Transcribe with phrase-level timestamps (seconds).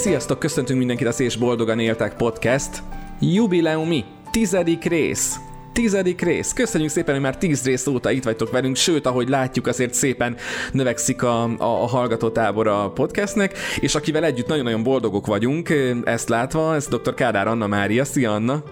[0.00, 2.82] Sziasztok, köszöntünk mindenkit az És Boldogan Éltek podcast.
[3.20, 5.40] Jubileumi, tizedik rész
[5.72, 6.52] tizedik rész.
[6.52, 10.36] Köszönjük szépen, hogy már tíz rész óta itt vagytok velünk, sőt, ahogy látjuk, azért szépen
[10.72, 15.68] növekszik a, a, a hallgatótábor a podcastnek, és akivel együtt nagyon-nagyon boldogok vagyunk,
[16.04, 17.14] ezt látva, ez dr.
[17.14, 18.04] Kádár Anna Mária.
[18.04, 18.62] Szia, Anna!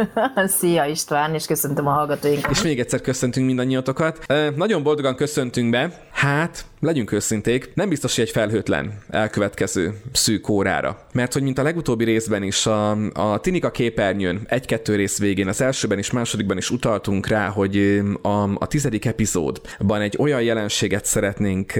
[0.58, 2.50] Szia István, és köszöntöm a hallgatóinkat.
[2.50, 4.26] És még egyszer köszöntünk mindannyiatokat.
[4.56, 11.06] Nagyon boldogan köszöntünk be, hát legyünk őszinték, nem biztos, hogy egy felhőtlen elkövetkező szűk órára.
[11.12, 15.60] Mert hogy mint a legutóbbi részben is, a, a Tinika képernyőn egy-kettő rész végén, az
[15.60, 21.72] elsőben és másodikban is utaltunk rá, hogy a, a tizedik epizódban egy olyan jelenséget szeretnénk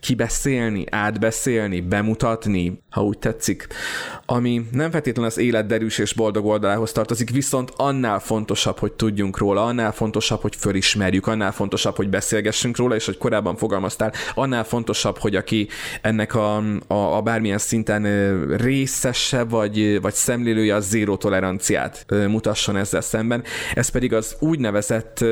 [0.00, 3.66] kibeszélni, átbeszélni, bemutatni, ha úgy tetszik,
[4.26, 9.38] ami nem feltétlenül az élet derűs és boldog oldalához tartozik, viszont annál fontosabb, hogy tudjunk
[9.38, 14.51] róla, annál fontosabb, hogy fölismerjük, annál fontosabb, hogy beszélgessünk róla, és hogy korábban fogalmaztál, annál
[14.64, 15.68] fontosabb, hogy aki
[16.02, 18.02] ennek a, a, a bármilyen szinten
[18.56, 23.44] részese vagy, vagy szemlélője a zéró toleranciát mutasson ezzel szemben.
[23.74, 25.24] Ez pedig az úgynevezett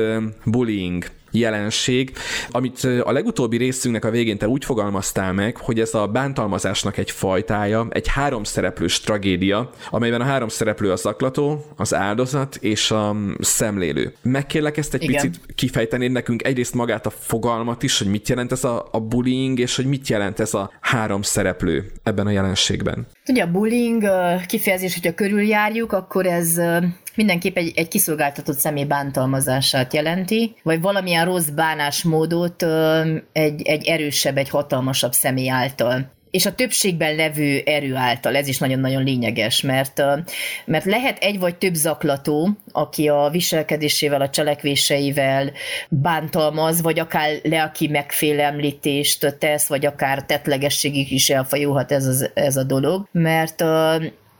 [0.45, 2.11] bullying jelenség,
[2.51, 7.11] amit a legutóbbi részünknek a végén te úgy fogalmaztál meg, hogy ez a bántalmazásnak egy
[7.11, 14.13] fajtája, egy háromszereplős tragédia, amelyben a három szereplő a zaklató, az áldozat és a szemlélő.
[14.21, 15.21] Megkérlek ezt egy Igen.
[15.21, 19.59] picit kifejteni nekünk egyrészt magát a fogalmat is, hogy mit jelent ez a, a bullying,
[19.59, 23.07] és hogy mit jelent ez a három szereplő ebben a jelenségben.
[23.27, 24.03] Ugye a bullying
[24.45, 26.61] kifejezés, hogyha körüljárjuk, akkor ez
[27.15, 32.65] mindenképp egy, egy kiszolgáltatott személy bántalmazását jelenti, vagy valamilyen rossz bánásmódot
[33.31, 38.57] egy, egy erősebb, egy hatalmasabb személy által és a többségben levő erő által, ez is
[38.57, 40.01] nagyon-nagyon lényeges, mert,
[40.65, 45.51] mert lehet egy vagy több zaklató, aki a viselkedésével, a cselekvéseivel
[45.89, 52.63] bántalmaz, vagy akár lelki megfélemlítést tesz, vagy akár tetlegességig is elfajulhat ez, az, ez a
[52.63, 53.63] dolog, mert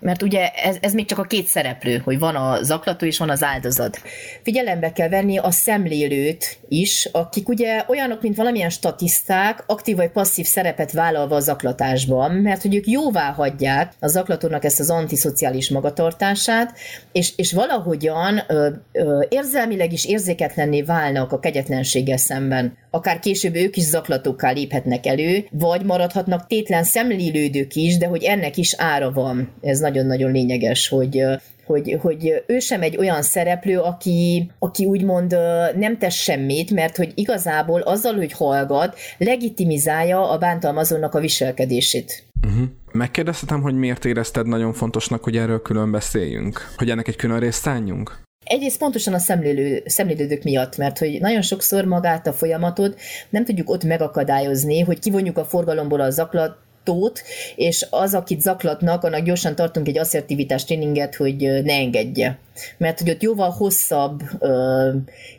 [0.01, 3.29] mert ugye ez, ez még csak a két szereplő, hogy van a zaklató és van
[3.29, 4.01] az áldozat.
[4.43, 10.45] Figyelembe kell venni a szemlélőt is, akik ugye olyanok, mint valamilyen statiszták, aktív vagy passzív
[10.45, 16.77] szerepet vállalva a zaklatásban, mert hogy ők jóvá hagyják a zaklatónak ezt az antiszociális magatartását,
[17.11, 22.77] és, és valahogyan ö, ö, érzelmileg is érzéketlenné válnak a kegyetlenséggel szemben.
[22.89, 28.57] Akár később ők is zaklatókkal léphetnek elő, vagy maradhatnak tétlen szemlélődők is, de hogy ennek
[28.57, 29.53] is ára van.
[29.61, 31.23] Ez nagyon-nagyon lényeges, hogy
[31.65, 35.31] hogy, hogy ő sem egy olyan szereplő, aki, aki úgymond
[35.75, 42.23] nem tesz semmit, mert hogy igazából azzal, hogy hallgat, legitimizálja a bántalmazónak a viselkedését.
[42.47, 42.67] Uh-huh.
[42.91, 46.73] Megkérdezhetem, hogy miért érezted nagyon fontosnak, hogy erről külön beszéljünk?
[46.77, 48.19] Hogy ennek egy külön részt szálljunk?
[48.45, 52.99] Egyrészt pontosan a szemlélő, szemlélődők miatt, mert hogy nagyon sokszor magát a folyamatot
[53.29, 57.23] nem tudjuk ott megakadályozni, hogy kivonjuk a forgalomból a zaklat, tót,
[57.55, 62.39] és az, akit zaklatnak, annak gyorsan tartunk egy asszertivitás tréninget, hogy ne engedje.
[62.77, 64.89] Mert hogy ott jóval hosszabb ö,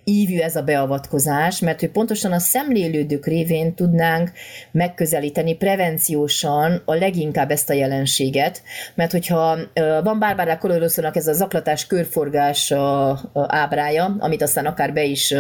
[0.05, 4.31] ívű ez a beavatkozás, mert hogy pontosan a szemlélődők révén tudnánk
[4.71, 8.63] megközelíteni prevenciósan a leginkább ezt a jelenséget,
[8.95, 14.67] mert hogyha ö, van Barbara Coloroszónak ez a zaklatás körforgás a, a ábrája, amit aztán
[14.67, 15.35] akár be is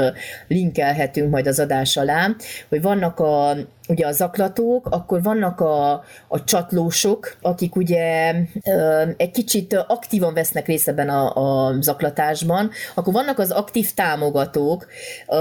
[0.48, 2.30] linkelhetünk majd az adás alá,
[2.68, 3.56] hogy vannak a
[3.92, 5.92] ugye a zaklatók, akkor vannak a,
[6.28, 13.12] a csatlósok, akik ugye ö, egy kicsit aktívan vesznek részt ebben a, a zaklatásban, akkor
[13.12, 14.86] vannak az aktív támogatók,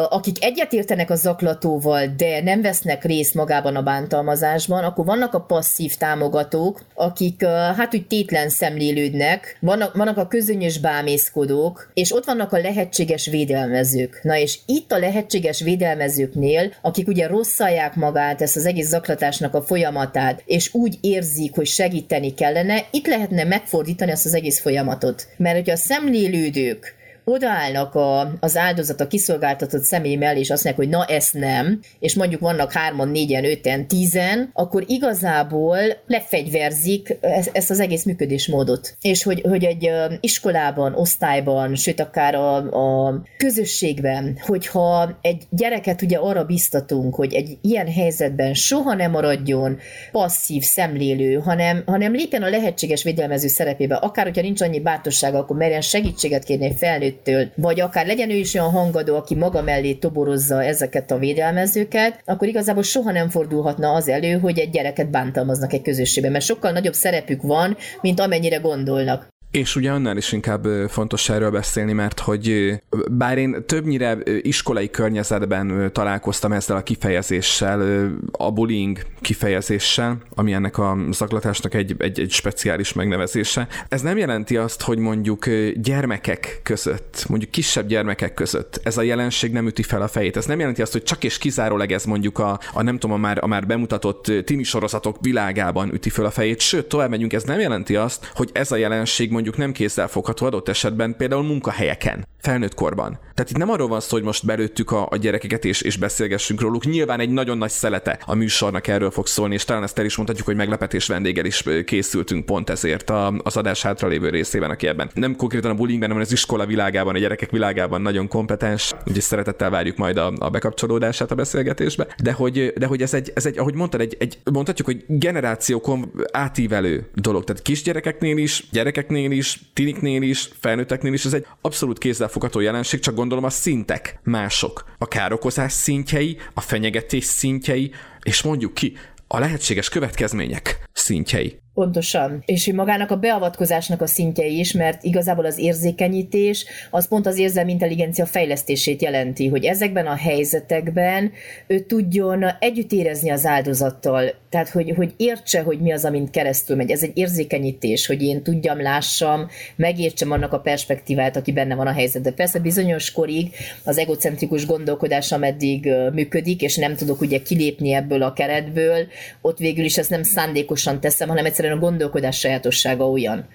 [0.09, 5.95] akik egyetértenek a zaklatóval, de nem vesznek részt magában a bántalmazásban, akkor vannak a passzív
[5.95, 12.57] támogatók, akik hát úgy tétlen szemlélődnek, vannak, vannak a közönyös bámészkodók, és ott vannak a
[12.57, 14.19] lehetséges védelmezők.
[14.23, 19.61] Na és itt a lehetséges védelmezőknél, akik ugye rosszalják magát, ezt az egész zaklatásnak a
[19.61, 25.27] folyamatát, és úgy érzik, hogy segíteni kellene, itt lehetne megfordítani azt az egész folyamatot.
[25.37, 30.63] Mert hogyha a szemlé élődők odaállnak a, az áldozat a kiszolgáltatott személy mellé, és azt
[30.63, 37.17] mondják, hogy na ezt nem, és mondjuk vannak hárman, négyen, öten, tízen, akkor igazából lefegyverzik
[37.21, 38.97] ezt, ezt az egész működésmódot.
[39.01, 46.17] És hogy, hogy egy iskolában, osztályban, sőt akár a, a közösségben, hogyha egy gyereket ugye
[46.17, 49.79] arra biztatunk, hogy egy ilyen helyzetben soha nem maradjon
[50.11, 55.57] passzív, szemlélő, hanem, hanem lépjen a lehetséges védelmező szerepébe, akár hogyha nincs annyi bátorsága, akkor
[55.57, 59.61] merjen segítséget kérni egy felnőtt felnőttől, vagy akár legyen ő is olyan hangadó, aki maga
[59.61, 65.09] mellé toborozza ezeket a védelmezőket, akkor igazából soha nem fordulhatna az elő, hogy egy gyereket
[65.09, 69.27] bántalmaznak egy közösségben, mert sokkal nagyobb szerepük van, mint amennyire gondolnak.
[69.51, 72.73] És ugye annál is inkább fontos erről beszélni, mert hogy
[73.11, 80.97] bár én többnyire iskolai környezetben találkoztam ezzel a kifejezéssel, a bullying kifejezéssel, ami ennek a
[81.11, 83.67] zaklatásnak egy, egy, egy speciális megnevezése.
[83.89, 89.51] Ez nem jelenti azt, hogy mondjuk gyermekek között, mondjuk kisebb gyermekek között ez a jelenség
[89.51, 90.37] nem üti fel a fejét.
[90.37, 93.19] Ez nem jelenti azt, hogy csak és kizárólag ez mondjuk a, a nem tudom, a
[93.19, 96.59] már, a már bemutatott tini sorozatok világában üti fel a fejét.
[96.59, 100.69] Sőt, tovább megyünk, ez nem jelenti azt, hogy ez a jelenség mondjuk nem kézzelfogható adott
[100.69, 103.19] esetben például munkahelyeken, felnőtt korban.
[103.33, 106.61] Tehát itt nem arról van szó, hogy most belőttük a, a gyerekeket és, és beszélgessünk
[106.61, 106.85] róluk.
[106.85, 110.15] Nyilván egy nagyon nagy szelete a műsornak erről fog szólni, és talán ezt el is
[110.15, 115.09] mondhatjuk, hogy meglepetés vendéggel is készültünk pont ezért a, az adás hátralévő részében, aki ebben
[115.13, 119.69] nem konkrétan a bullyingben, hanem az iskola világában, a gyerekek világában nagyon kompetens, úgyhogy szeretettel
[119.69, 122.07] várjuk majd a, a bekapcsolódását a beszélgetésbe.
[122.23, 126.11] De hogy, de hogy ez egy, ez egy, ahogy mondtad, egy, egy mondhatjuk, hogy generációkon
[126.31, 127.43] átívelő dolog.
[127.43, 133.15] Tehát kisgyerekeknél is, gyerekeknél is, tiniknél is, felnőtteknél is, ez egy abszolút kézzelfogható jelenség, csak
[133.15, 134.85] gondolom a szintek mások.
[134.97, 137.91] A károkozás szintjei, a fenyegetés szintjei,
[138.23, 138.97] és mondjuk ki,
[139.27, 141.59] a lehetséges következmények szintjei.
[141.73, 142.43] Pontosan.
[142.45, 147.37] És hogy magának a beavatkozásnak a szintje is, mert igazából az érzékenyítés az pont az
[147.37, 151.31] érzelmi intelligencia fejlesztését jelenti, hogy ezekben a helyzetekben
[151.67, 156.75] ő tudjon együtt érezni az áldozattal, tehát hogy, hogy értse, hogy mi az, amint keresztül
[156.75, 156.91] megy.
[156.91, 161.93] Ez egy érzékenyítés, hogy én tudjam, lássam, megértsem annak a perspektívát, aki benne van a
[161.93, 162.35] helyzetben.
[162.35, 163.53] Persze bizonyos korig
[163.83, 169.07] az egocentrikus gondolkodás, ameddig működik, és nem tudok ugye kilépni ebből a keretből,
[169.41, 173.47] ott végül is ezt nem szándékosan teszem, hanem egyszerűen egyszerűen a gondolkodás sajátossága olyan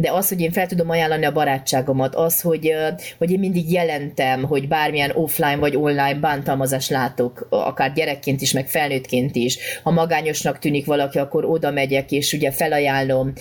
[0.00, 2.72] de az, hogy én fel tudom ajánlani a barátságomat, az, hogy,
[3.18, 8.68] hogy én mindig jelentem, hogy bármilyen offline vagy online bántalmazást látok, akár gyerekként is, meg
[8.68, 9.58] felnőttként is.
[9.82, 13.32] Ha magányosnak tűnik valaki, akkor oda megyek, és ugye felajánlom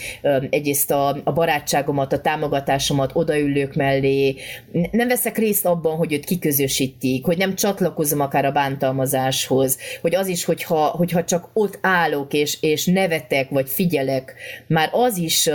[0.49, 4.35] egyrészt a, a barátságomat, a támogatásomat, odaülők mellé.
[4.91, 10.27] Nem veszek részt abban, hogy őt kiközösítik, hogy nem csatlakozom akár a bántalmazáshoz, hogy az
[10.27, 14.33] is, hogyha, hogyha csak ott állok, és, és nevetek, vagy figyelek,
[14.67, 15.49] már az is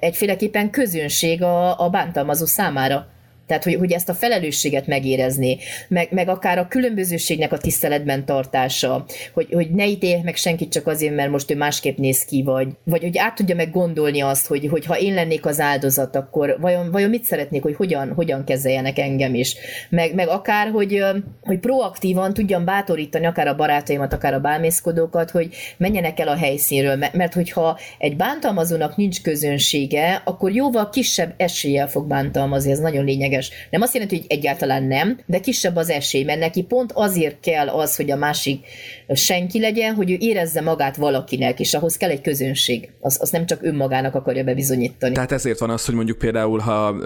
[0.00, 3.06] egy egyféleképpen közönség a, a bántalmazó számára.
[3.52, 5.58] Tehát, hogy, hogy ezt a felelősséget megérezni,
[5.88, 10.86] meg, meg akár a különbözőségnek a tiszteletben tartása, hogy, hogy ne ítélj meg senkit csak
[10.86, 14.46] azért, mert most ő másképp néz ki, vagy, vagy hogy át tudja meg gondolni azt,
[14.46, 18.44] hogy, hogy ha én lennék az áldozat, akkor vajon, vajon mit szeretnék, hogy hogyan, hogyan
[18.44, 19.56] kezeljenek engem is.
[19.88, 21.04] Meg, meg akár, hogy,
[21.42, 26.96] hogy proaktívan tudjam bátorítani akár a barátaimat, akár a bálmészkodókat, hogy menjenek el a helyszínről,
[27.12, 33.41] mert hogyha egy bántalmazónak nincs közönsége, akkor jóval kisebb eséllyel fog bántalmazni, ez nagyon lényeges
[33.48, 33.68] lényeges.
[33.70, 37.68] Nem azt jelenti, hogy egyáltalán nem, de kisebb az esély, mert neki pont azért kell
[37.68, 38.66] az, hogy a másik
[39.14, 42.90] senki legyen, hogy ő érezze magát valakinek, és ahhoz kell egy közönség.
[43.00, 45.14] Az, az nem csak önmagának akarja bebizonyítani.
[45.14, 46.96] Tehát ezért van az, hogy mondjuk például, ha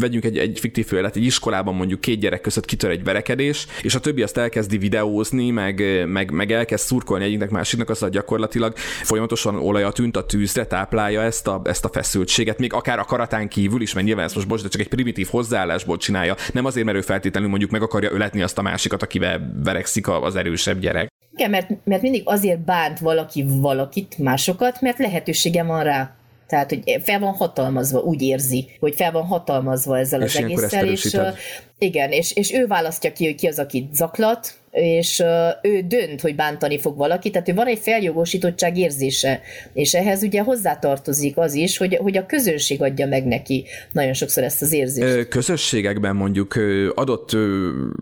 [0.00, 3.94] vegyünk egy, egy fiktív főlet, egy iskolában mondjuk két gyerek között kitör egy verekedés, és
[3.94, 8.76] a többi azt elkezdi videózni, meg, meg, meg elkezd szurkolni egyiknek másiknak, az a gyakorlatilag
[9.02, 13.48] folyamatosan olajat tűnt a tűzre, táplálja ezt a, ezt a feszültséget, még akár a karatán
[13.48, 16.86] kívül is, mert nyilván ez most bocs, de csak egy primitív hozzáállásból csinálja, nem azért,
[16.86, 21.08] mert ő feltétlenül mondjuk meg akarja öletni azt a másikat, akivel verekszik az erősebb gyerek.
[21.32, 26.12] Igen, mert, mert mindig azért bánt valaki valakit, másokat, mert lehetősége van rá.
[26.46, 30.86] Tehát, hogy fel van hatalmazva, úgy érzi, hogy fel van hatalmazva ezzel és az egésszel,
[30.86, 31.16] és
[31.78, 35.22] igen, és, és ő választja ki, hogy ki az, aki zaklat, és
[35.62, 39.40] ő dönt, hogy bántani fog valakit, tehát ő van egy feljogosítottság érzése,
[39.72, 44.42] és ehhez ugye hozzátartozik az is, hogy, hogy a közönség adja meg neki nagyon sokszor
[44.42, 45.28] ezt az érzést.
[45.28, 46.54] Közösségekben mondjuk
[46.94, 47.32] adott,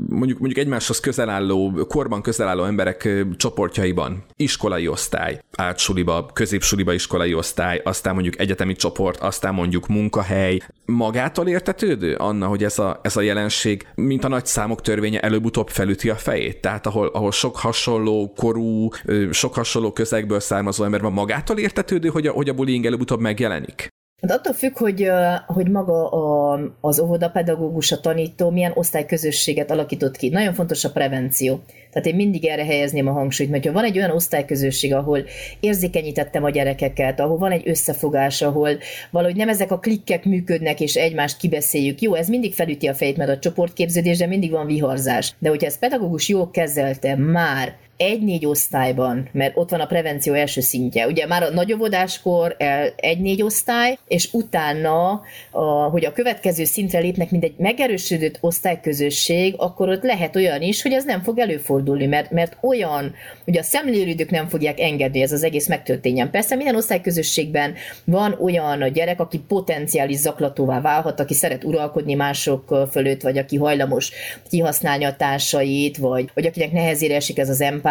[0.09, 7.35] mondjuk, mondjuk egymáshoz közel álló, korban közel álló emberek csoportjaiban, iskolai osztály, átsuliba, középsuliba iskolai
[7.35, 13.17] osztály, aztán mondjuk egyetemi csoport, aztán mondjuk munkahely, magától értetődő, Anna, hogy ez a, ez
[13.17, 16.61] a jelenség, mint a nagy számok törvénye előbb-utóbb felüti a fejét?
[16.61, 18.89] Tehát ahol, ahol sok hasonló korú,
[19.31, 23.89] sok hasonló közegből származó ember van magától értetődő, hogy a, hogy a bullying előbb-utóbb megjelenik?
[24.21, 25.11] Hát attól függ, hogy,
[25.47, 30.29] hogy maga a, az óvodapedagógus, a tanító milyen osztályközösséget alakított ki.
[30.29, 31.61] Nagyon fontos a prevenció.
[31.91, 35.25] Tehát én mindig erre helyezném a hangsúlyt, mert ha van egy olyan osztályközösség, ahol
[35.61, 38.79] érzékenyítettem a gyerekeket, ahol van egy összefogás, ahol
[39.11, 42.01] valahogy nem ezek a klikkek működnek, és egymást kibeszéljük.
[42.01, 45.35] Jó, ez mindig felüti a fejét, mert a csoportképződésben mindig van viharzás.
[45.39, 50.61] De hogyha ezt pedagógus jól kezelte már, egy-négy osztályban, mert ott van a prevenció első
[50.61, 51.07] szintje.
[51.07, 52.57] Ugye már a nagyobodáskor
[52.97, 59.89] egy-négy osztály, és utána, a, hogy a következő szintre lépnek, mint egy megerősödött osztályközösség, akkor
[59.89, 64.31] ott lehet olyan is, hogy ez nem fog előfordulni, mert, mert olyan, hogy a szemlélődők
[64.31, 66.31] nem fogják engedni, ez az egész megtörténjen.
[66.31, 67.75] Persze minden osztályközösségben
[68.05, 74.13] van olyan gyerek, aki potenciális zaklatóvá válhat, aki szeret uralkodni mások fölött, vagy aki hajlamos
[74.51, 77.85] kihasználni a társait, vagy, vagy akinek nehezére esik ez az empátia,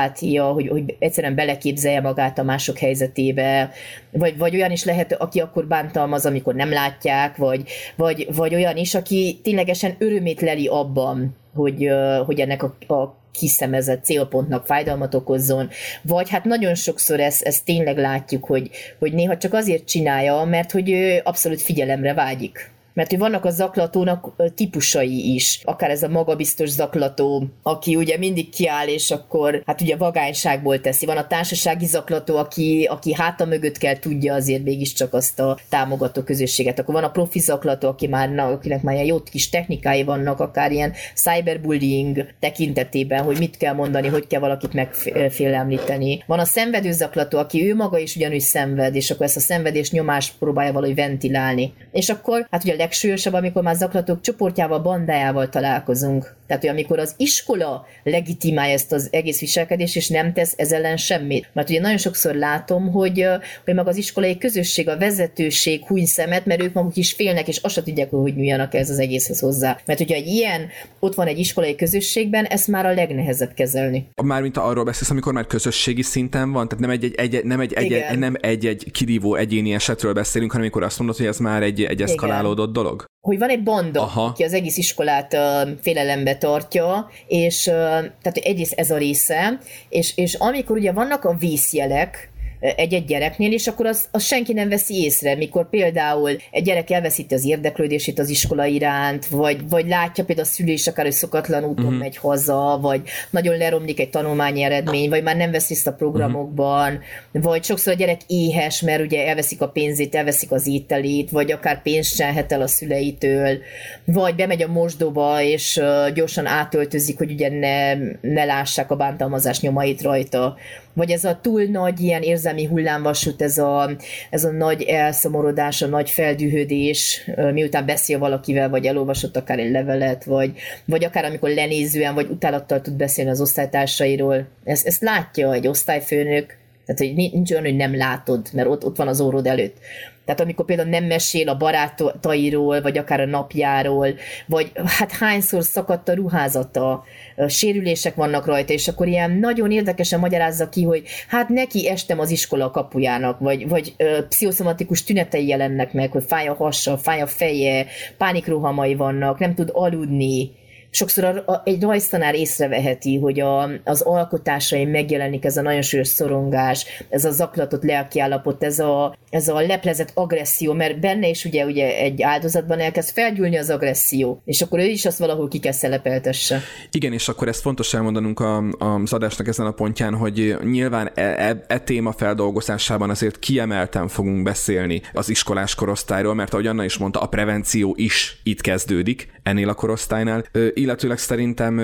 [0.54, 3.72] hogy, hogy egyszerűen beleképzelje magát a mások helyzetébe,
[4.12, 7.64] vagy, vagy olyan is lehet, aki akkor bántalmaz, amikor nem látják, vagy,
[7.96, 11.90] vagy, vagy olyan is, aki ténylegesen örömét leli abban, hogy,
[12.25, 15.70] hogy ennek a, a kiszemezett célpontnak fájdalmat okozzon,
[16.02, 20.72] vagy hát nagyon sokszor ezt, ezt tényleg látjuk, hogy, hogy néha csak azért csinálja, mert
[20.72, 26.10] hogy ő abszolút figyelemre vágyik mert hogy vannak a zaklatónak típusai is, akár ez a
[26.10, 31.06] magabiztos zaklató, aki ugye mindig kiáll, és akkor hát ugye vagányságból teszi.
[31.06, 36.22] Van a társasági zaklató, aki, aki háta mögött kell tudja azért mégiscsak azt a támogató
[36.22, 36.80] közösséget.
[36.80, 40.40] Akkor van a profi zaklató, aki már, na, akinek már ilyen jó kis technikái vannak,
[40.40, 46.24] akár ilyen cyberbullying tekintetében, hogy mit kell mondani, hogy kell valakit megfélemlíteni.
[46.28, 49.92] Van a szenvedő zaklató, aki ő maga is ugyanúgy szenved, és akkor ezt a szenvedés
[49.92, 51.74] nyomást próbálja valahogy ventilálni.
[51.92, 56.36] És akkor, hát ugye legsúlyosabb, amikor már zaklatók csoportjával, bandájával találkozunk.
[56.48, 60.98] Tehát, hogy amikor az iskola legitimálja ezt az egész viselkedést, és nem tesz ez ellen
[60.98, 61.50] semmit.
[61.54, 63.27] Mert ugye nagyon sokszor látom, hogy,
[63.65, 67.58] hogy meg az iskolai közösség, a vezetőség húny szemet, mert ők maguk is félnek, és
[67.58, 69.80] azt se tudják, hogy nyúljanak ez az egészhez hozzá.
[69.86, 70.68] Mert hogyha egy ilyen
[71.00, 74.08] ott van egy iskolai közösségben, ezt már a legnehezebb kezelni.
[74.24, 77.74] Mármint arról beszélsz, amikor már közösségi szinten van, tehát nem egy, egy, egy nem egy,
[77.74, 81.38] egy, egy, nem egy, egy kirívó egyéni esetről beszélünk, hanem amikor azt mondod, hogy ez
[81.38, 83.05] már egy, egy eszkalálódott dolog?
[83.22, 84.24] Hogy van egy banda, Aha.
[84.24, 87.74] aki az egész iskolát uh, félelembe tartja, és uh,
[88.22, 93.67] tehát egyrészt ez a része, és, és amikor ugye vannak a vészjelek, egy-egy gyereknél, és
[93.67, 98.29] akkor az, az senki nem veszi észre, mikor például egy gyerek elveszíti az érdeklődését az
[98.29, 102.00] iskola iránt, vagy, vagy látja például a szülés akár, hogy szokatlan úton uh-huh.
[102.00, 106.93] megy haza, vagy nagyon leromlik egy tanulmányi eredmény, vagy már nem vesz részt a programokban,
[106.93, 107.43] uh-huh.
[107.43, 111.81] vagy sokszor a gyerek éhes, mert ugye elveszik a pénzét, elveszik az ételét, vagy akár
[111.81, 113.57] pénzt csenhet el a szüleitől,
[114.05, 115.81] vagy bemegy a mosdóba, és
[116.13, 120.57] gyorsan átöltözik, hogy ugye ne, ne lássák a bántalmazás nyomait rajta
[120.96, 123.90] vagy ez a túl nagy ilyen érzelmi hullámvasút, ez a,
[124.30, 130.24] ez a nagy elszomorodás, a nagy feldühödés, miután beszél valakivel, vagy elolvasott akár egy levelet,
[130.24, 130.52] vagy,
[130.86, 134.48] vagy akár amikor lenézően, vagy utálattal tud beszélni az osztálytársairól.
[134.64, 138.98] Ezt, ezt látja egy osztályfőnök, tehát, hogy nincs olyan, hogy nem látod, mert ott, ott
[138.98, 139.78] van az órod előtt.
[140.25, 144.08] Tehát amikor például nem mesél a barátairól, vagy akár a napjáról,
[144.46, 147.03] vagy hát hányszor szakadt a ruházata,
[147.48, 152.29] sérülések vannak rajta, és akkor ilyen nagyon érdekesen magyarázza ki, hogy hát neki estem az
[152.29, 157.27] iskola kapujának, vagy, vagy ö, pszichoszomatikus tünetei jelennek meg, hogy fáj a hassa, fáj a
[157.27, 157.86] feje,
[158.17, 160.51] pánikrohamai vannak, nem tud aludni,
[160.96, 166.08] sokszor a, a, egy rajztanár észreveheti, hogy a, az alkotásaim megjelenik ez a nagyon súlyos
[166.08, 171.66] szorongás, ez a zaklatott lelkiállapot, ez a, ez a leplezett agresszió, mert benne is ugye,
[171.66, 175.72] ugye egy áldozatban elkezd felgyűlni az agresszió, és akkor ő is azt valahol ki kell
[175.72, 176.62] szelepeltesse.
[176.92, 181.22] Igen, és akkor ezt fontos elmondanunk a, az adásnak ezen a pontján, hogy nyilván e,
[181.22, 186.98] e, e téma feldolgozásában azért kiemelten fogunk beszélni az iskolás korosztályról, mert ahogy Anna is
[186.98, 191.80] mondta, a prevenció is itt kezdődik ennél a korosztálynál, illetőleg szerintem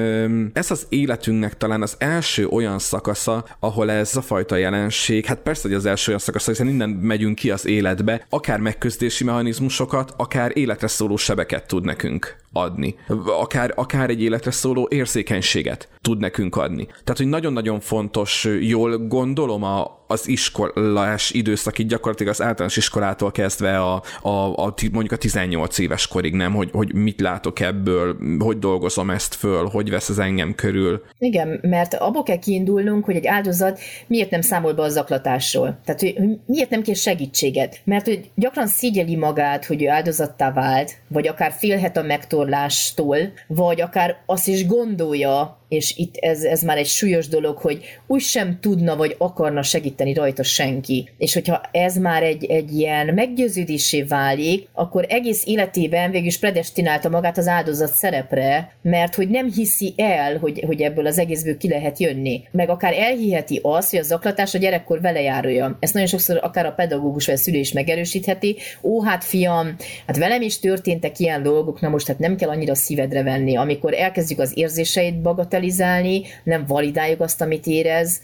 [0.54, 5.68] ez az életünknek talán az első olyan szakasza, ahol ez a fajta jelenség, hát persze,
[5.68, 10.52] hogy az első olyan szakasza, hiszen innen megyünk ki az életbe, akár megközdési mechanizmusokat, akár
[10.54, 12.96] életre szóló sebeket tud nekünk adni.
[13.40, 16.86] Akár, akár egy életre szóló érzékenységet tud nekünk adni.
[16.86, 23.80] Tehát, hogy nagyon-nagyon fontos, jól gondolom a, az iskolás időszakig gyakorlatilag az általános iskolától kezdve
[23.80, 26.54] a, a, a, mondjuk a 18 éves korig, nem?
[26.54, 31.04] Hogy, hogy mit látok ebből, hogy dolgozom ezt föl, hogy vesz ez engem körül.
[31.20, 35.80] Igen, mert abból kell kiindulnunk, hogy egy áldozat miért nem számol be a zaklatásról.
[35.86, 36.16] Tehát, hogy
[36.46, 37.80] miért nem kér segítséget.
[37.84, 42.04] Mert hogy gyakran szígyeli magát, hogy ő áldozattá vált, vagy akár félhet a
[42.42, 43.18] megtorlástól,
[43.48, 48.22] vagy akár azt is gondolja, és itt ez, ez már egy súlyos dolog, hogy úgy
[48.22, 51.10] sem tudna vagy akarna segíteni rajta senki.
[51.18, 57.10] És hogyha ez már egy, egy ilyen meggyőződésé válik, akkor egész életében végül is predestinálta
[57.10, 61.70] magát az áldozat szerepre, mert hogy nem hiszi el, hogy, hogy ebből az egészből ki
[61.70, 62.44] lehet jönni.
[62.52, 65.78] Meg akár elhiheti azt, hogy a zaklatás a gyerekkor vele járulja.
[65.80, 68.56] Ezt nagyon sokszor akár a pedagógus vagy a szülő is megerősítheti.
[68.82, 69.76] Ó, hát fiam,
[70.08, 73.56] hát velem is történtek ilyen dolgok, na most hát nem kell annyira szívedre venni.
[73.56, 78.22] Amikor elkezdjük az érzéseit bagatel szocializálni, nem validáljuk azt, amit érez,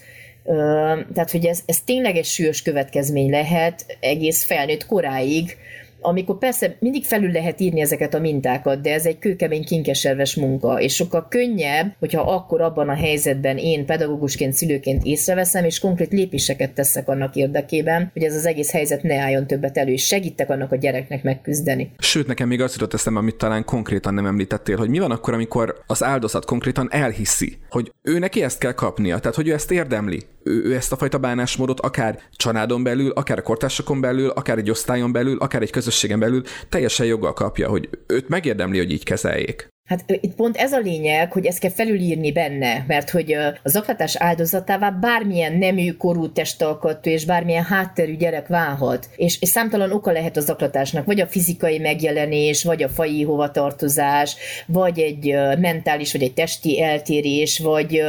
[1.13, 5.57] tehát, hogy ez, ez tényleg egy súlyos következmény lehet egész felnőtt koráig,
[6.07, 10.79] amikor persze mindig felül lehet írni ezeket a mintákat, de ez egy kőkemény kinkeserves munka,
[10.79, 16.71] és sokkal könnyebb, hogyha akkor abban a helyzetben én pedagógusként, szülőként észreveszem, és konkrét lépéseket
[16.71, 20.71] teszek annak érdekében, hogy ez az egész helyzet ne álljon többet elő, és segítek annak
[20.71, 21.91] a gyereknek megküzdeni.
[21.97, 25.33] Sőt, nekem még az jutott eszembe, amit talán konkrétan nem említettél, hogy mi van akkor,
[25.33, 29.71] amikor az áldozat konkrétan elhiszi, hogy ő neki ezt kell kapnia, tehát hogy ő ezt
[29.71, 34.57] érdemli, ő, ő ezt a fajta bánásmódot akár családon belül, akár a kortársakon belül, akár
[34.57, 39.03] egy osztályon belül, akár egy közösségen belül teljesen joggal kapja, hogy őt megérdemli, hogy így
[39.03, 39.67] kezeljék.
[39.87, 44.15] Hát itt pont ez a lényeg, hogy ezt kell felülírni benne, mert hogy az zaklatás
[44.15, 49.09] áldozatává bármilyen nemű, korú, testalkatú és bármilyen hátterű gyerek válhat.
[49.15, 54.35] És, és számtalan oka lehet a zaklatásnak, vagy a fizikai megjelenés, vagy a fai hovatartozás,
[54.65, 58.01] vagy egy mentális, vagy egy testi eltérés, vagy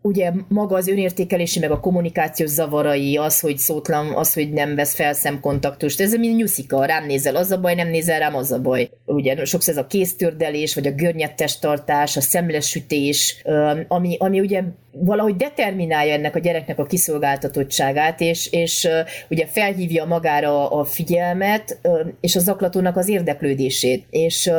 [0.00, 4.94] ugye maga az önértékelési, meg a kommunikációs zavarai, az, hogy szótlan, az, hogy nem vesz
[4.94, 6.00] fel szemkontaktust.
[6.00, 8.90] Ez mind nyuszika, rám nézel, az a baj, nem nézel rám, az a baj.
[9.04, 13.42] Ugye sokszor ez a kéztördelés, vagy a gör görnyettestartás, a szemlesütés,
[13.88, 18.88] ami, ami ugye valahogy determinálja ennek a gyereknek a kiszolgáltatottságát, és, és
[19.28, 21.78] ugye felhívja magára a figyelmet,
[22.20, 24.06] és a zaklatónak az érdeklődését.
[24.10, 24.50] És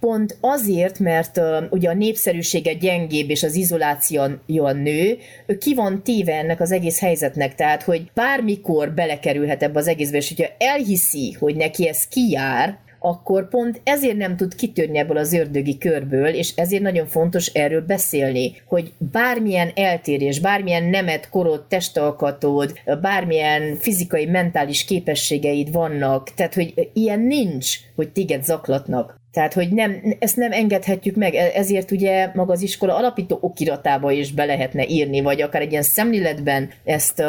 [0.00, 1.40] pont azért, mert
[1.70, 4.26] ugye a népszerűsége gyengébb, és az izoláció
[4.72, 9.88] nő, ő ki van téve ennek az egész helyzetnek, tehát, hogy bármikor belekerülhet ebbe az
[9.88, 15.16] egészbe, és hogyha elhiszi, hogy neki ez kijár, akkor pont ezért nem tud kitörni ebből
[15.16, 21.64] az ördögi körből, és ezért nagyon fontos erről beszélni, hogy bármilyen eltérés, bármilyen nemet, korod,
[21.68, 29.16] testalkatod, bármilyen fizikai, mentális képességeid vannak, tehát hogy ilyen nincs, hogy téged zaklatnak.
[29.32, 34.10] Tehát, hogy nem, ezt nem engedhetjük meg, e- ezért ugye maga az iskola alapító okiratába
[34.10, 37.22] is be lehetne írni, vagy akár egy ilyen szemléletben ezt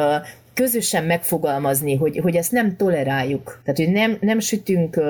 [0.60, 3.62] közösen megfogalmazni, hogy, hogy ezt nem toleráljuk.
[3.64, 5.06] Tehát, hogy nem, nem sütünk uh,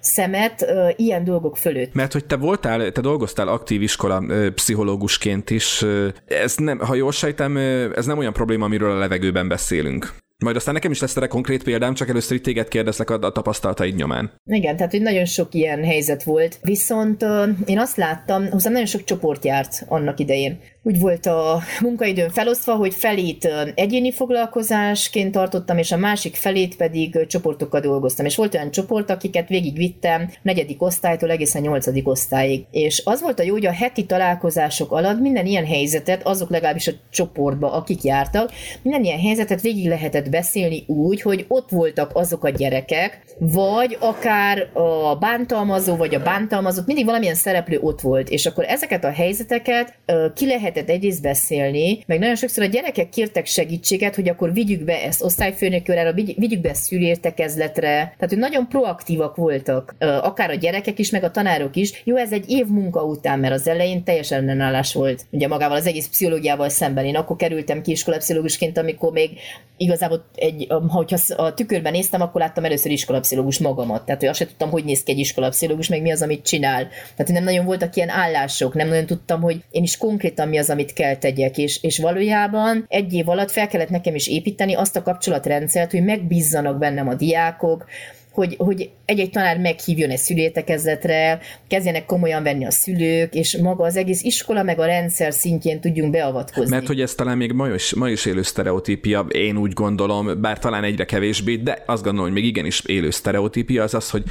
[0.00, 1.94] szemet uh, ilyen dolgok fölött.
[1.94, 6.94] Mert hogy te voltál, te dolgoztál aktív iskola uh, pszichológusként is, uh, ez nem, ha
[6.94, 10.14] jól sejtem, uh, ez nem olyan probléma, amiről a levegőben beszélünk.
[10.44, 13.32] Majd aztán nekem is lesz erre konkrét példám, csak először itt téged kérdezlek a, a
[13.32, 14.32] tapasztalataid nyomán.
[14.44, 18.86] Igen, tehát hogy nagyon sok ilyen helyzet volt, viszont uh, én azt láttam, hozzám nagyon
[18.86, 25.78] sok csoport járt annak idején úgy volt a munkaidőn felosztva, hogy felét egyéni foglalkozásként tartottam,
[25.78, 28.26] és a másik felét pedig csoportokkal dolgoztam.
[28.26, 32.64] És volt olyan csoport, akiket végigvittem negyedik osztálytól egészen nyolcadik osztályig.
[32.70, 36.86] És az volt a jó, hogy a heti találkozások alatt minden ilyen helyzetet, azok legalábbis
[36.86, 42.44] a csoportba, akik jártak, minden ilyen helyzetet végig lehetett beszélni úgy, hogy ott voltak azok
[42.44, 48.28] a gyerekek, vagy akár a bántalmazó, vagy a bántalmazott, mindig valamilyen szereplő ott volt.
[48.28, 49.98] És akkor ezeket a helyzeteket
[50.34, 54.84] ki lehet lehetett egyrészt beszélni, meg nagyon sokszor a gyerekek kértek segítséget, hogy akkor vigyük
[54.84, 61.10] be ezt osztályfőnököre, vigyük be szülértekezletre, tehát hogy nagyon proaktívak voltak, akár a gyerekek is,
[61.10, 62.02] meg a tanárok is.
[62.04, 65.86] Jó, ez egy év munka után, mert az elején teljesen ellenállás volt, ugye magával az
[65.86, 67.04] egész pszichológiával szemben.
[67.04, 69.30] Én akkor kerültem ki iskolapszichológusként, amikor még
[69.76, 71.04] igazából egy, ha
[71.36, 74.04] a tükörben néztem, akkor láttam először iskolapszichológus magamat.
[74.04, 76.88] Tehát, hogy azt sem tudtam, hogy néz ki egy iskolapszichológus, meg mi az, amit csinál.
[77.16, 80.70] Tehát nem nagyon voltak ilyen állások, nem nagyon tudtam, hogy én is konkrétan mi az,
[80.70, 84.96] amit kell tegyek, és, és valójában egy év alatt fel kellett nekem is építeni azt
[84.96, 87.84] a kapcsolatrendszert, hogy megbízzanak bennem a diákok,
[88.30, 91.38] hogy, hogy egy-egy tanár meghívjon egy szülértekezletre,
[91.68, 96.10] kezdjenek komolyan venni a szülők, és maga az egész iskola meg a rendszer szintjén tudjunk
[96.10, 96.70] beavatkozni.
[96.70, 100.58] Mert hogy ez talán még ma is, ma is élő sztereotípia, én úgy gondolom, bár
[100.58, 104.22] talán egyre kevésbé, de azt gondolom, hogy még igenis élő sztereotípia az az, hogy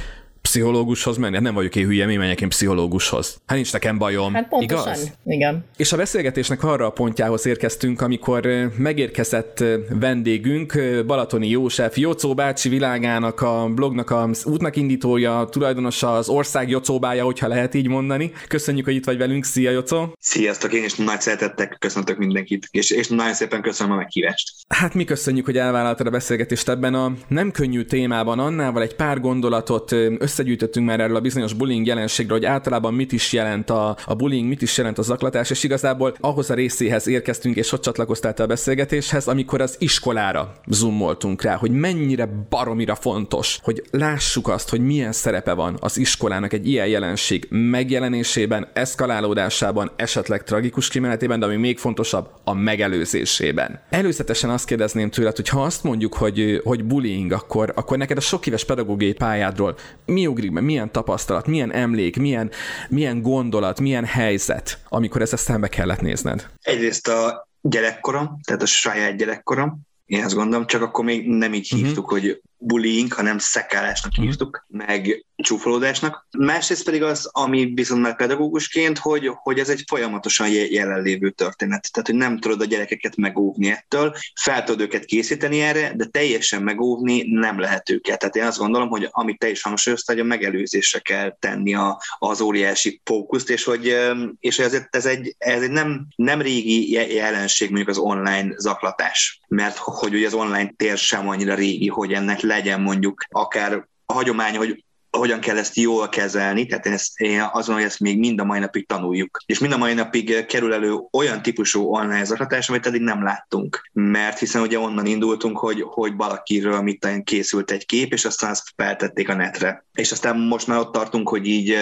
[0.56, 1.34] pszichológushoz menni?
[1.34, 3.40] Hát nem vagyok én hülye, mi menjek én pszichológushoz?
[3.46, 4.34] Hát nincs nekem bajom.
[4.34, 5.12] Hát pontosan, igaz?
[5.24, 5.64] igen.
[5.76, 9.64] És a beszélgetésnek arra a pontjához érkeztünk, amikor megérkezett
[10.00, 17.24] vendégünk, Balatoni József, Jocó bácsi világának, a blognak az útnak indítója, tulajdonosa, az ország Jocóbája,
[17.24, 18.32] hogyha lehet így mondani.
[18.48, 19.44] Köszönjük, hogy itt vagy velünk.
[19.44, 20.14] Szia, Jocó!
[20.20, 24.52] Sziasztok, én is nagy szeretettek köszöntök mindenkit, és, és nagyon szépen köszönöm a meghívást.
[24.68, 29.20] Hát mi köszönjük, hogy elvállaltad a beszélgetést ebben a nem könnyű témában, annával egy pár
[29.20, 33.96] gondolatot össze összegyűjtöttünk már erről a bizonyos bullying jelenségről, hogy általában mit is jelent a,
[34.06, 37.82] a bullying, mit is jelent a zaklatás, és igazából ahhoz a részéhez érkeztünk, és ott
[37.82, 44.70] csatlakoztál a beszélgetéshez, amikor az iskolára zoomoltunk rá, hogy mennyire baromira fontos, hogy lássuk azt,
[44.70, 51.46] hogy milyen szerepe van az iskolának egy ilyen jelenség megjelenésében, eszkalálódásában, esetleg tragikus kimenetében, de
[51.46, 53.80] ami még fontosabb, a megelőzésében.
[53.90, 58.20] Előzetesen azt kérdezném tőled, hogy ha azt mondjuk, hogy, hogy bullying, akkor, akkor neked a
[58.20, 59.74] sok éves pedagógiai pályádról
[60.06, 62.50] mi mi ugrik be, milyen tapasztalat, milyen emlék, milyen,
[62.88, 66.48] milyen gondolat, milyen helyzet, amikor ezt szembe kellett nézned?
[66.62, 71.68] Egyrészt a gyerekkorom, tehát a saját gyerekkorom, én azt gondolom, csak akkor még nem így
[71.72, 71.86] uh-huh.
[71.86, 74.26] hívtuk, hogy bullying, hanem szekálásnak uh-huh.
[74.26, 76.26] hívtuk, meg csúfolódásnak.
[76.38, 81.92] Másrészt pedig az, ami viszont már pedagógusként, hogy, hogy ez egy folyamatosan jelenlévő történet.
[81.92, 86.62] Tehát, hogy nem tudod a gyerekeket megóvni ettől, fel tudod őket készíteni erre, de teljesen
[86.62, 88.18] megóvni nem lehet őket.
[88.18, 92.00] Tehát én azt gondolom, hogy amit te is hangsúlyoztál, hogy a megelőzésre kell tenni a,
[92.18, 93.96] az óriási fókuszt, és hogy,
[94.40, 99.76] és ezért ez egy, ez egy nem, nem régi jelenség mondjuk az online zaklatás, mert
[99.76, 104.56] hogy ugye az online tér sem annyira régi, hogy ennek legyen mondjuk akár a hagyomány,
[104.56, 104.84] hogy
[105.16, 108.58] hogyan kell ezt jól kezelni, tehát ezt, én azon, hogy ezt még mind a mai
[108.58, 109.42] napig tanuljuk.
[109.46, 113.88] És mind a mai napig kerül elő olyan típusú online zaklatás, amit eddig nem láttunk.
[113.92, 118.72] Mert hiszen ugye onnan indultunk, hogy, hogy valakiről mit készült egy kép, és aztán azt
[118.76, 119.84] feltették a netre.
[119.92, 121.76] És aztán most már ott tartunk, hogy így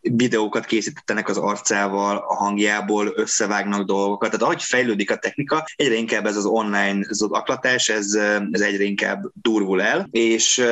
[0.00, 4.30] videókat készítettenek az arcával, a hangjából, összevágnak dolgokat.
[4.30, 8.14] Tehát ahogy fejlődik a technika, egyre inkább ez az online zaklatás, ez,
[8.50, 10.64] ez egyre inkább durvul el, és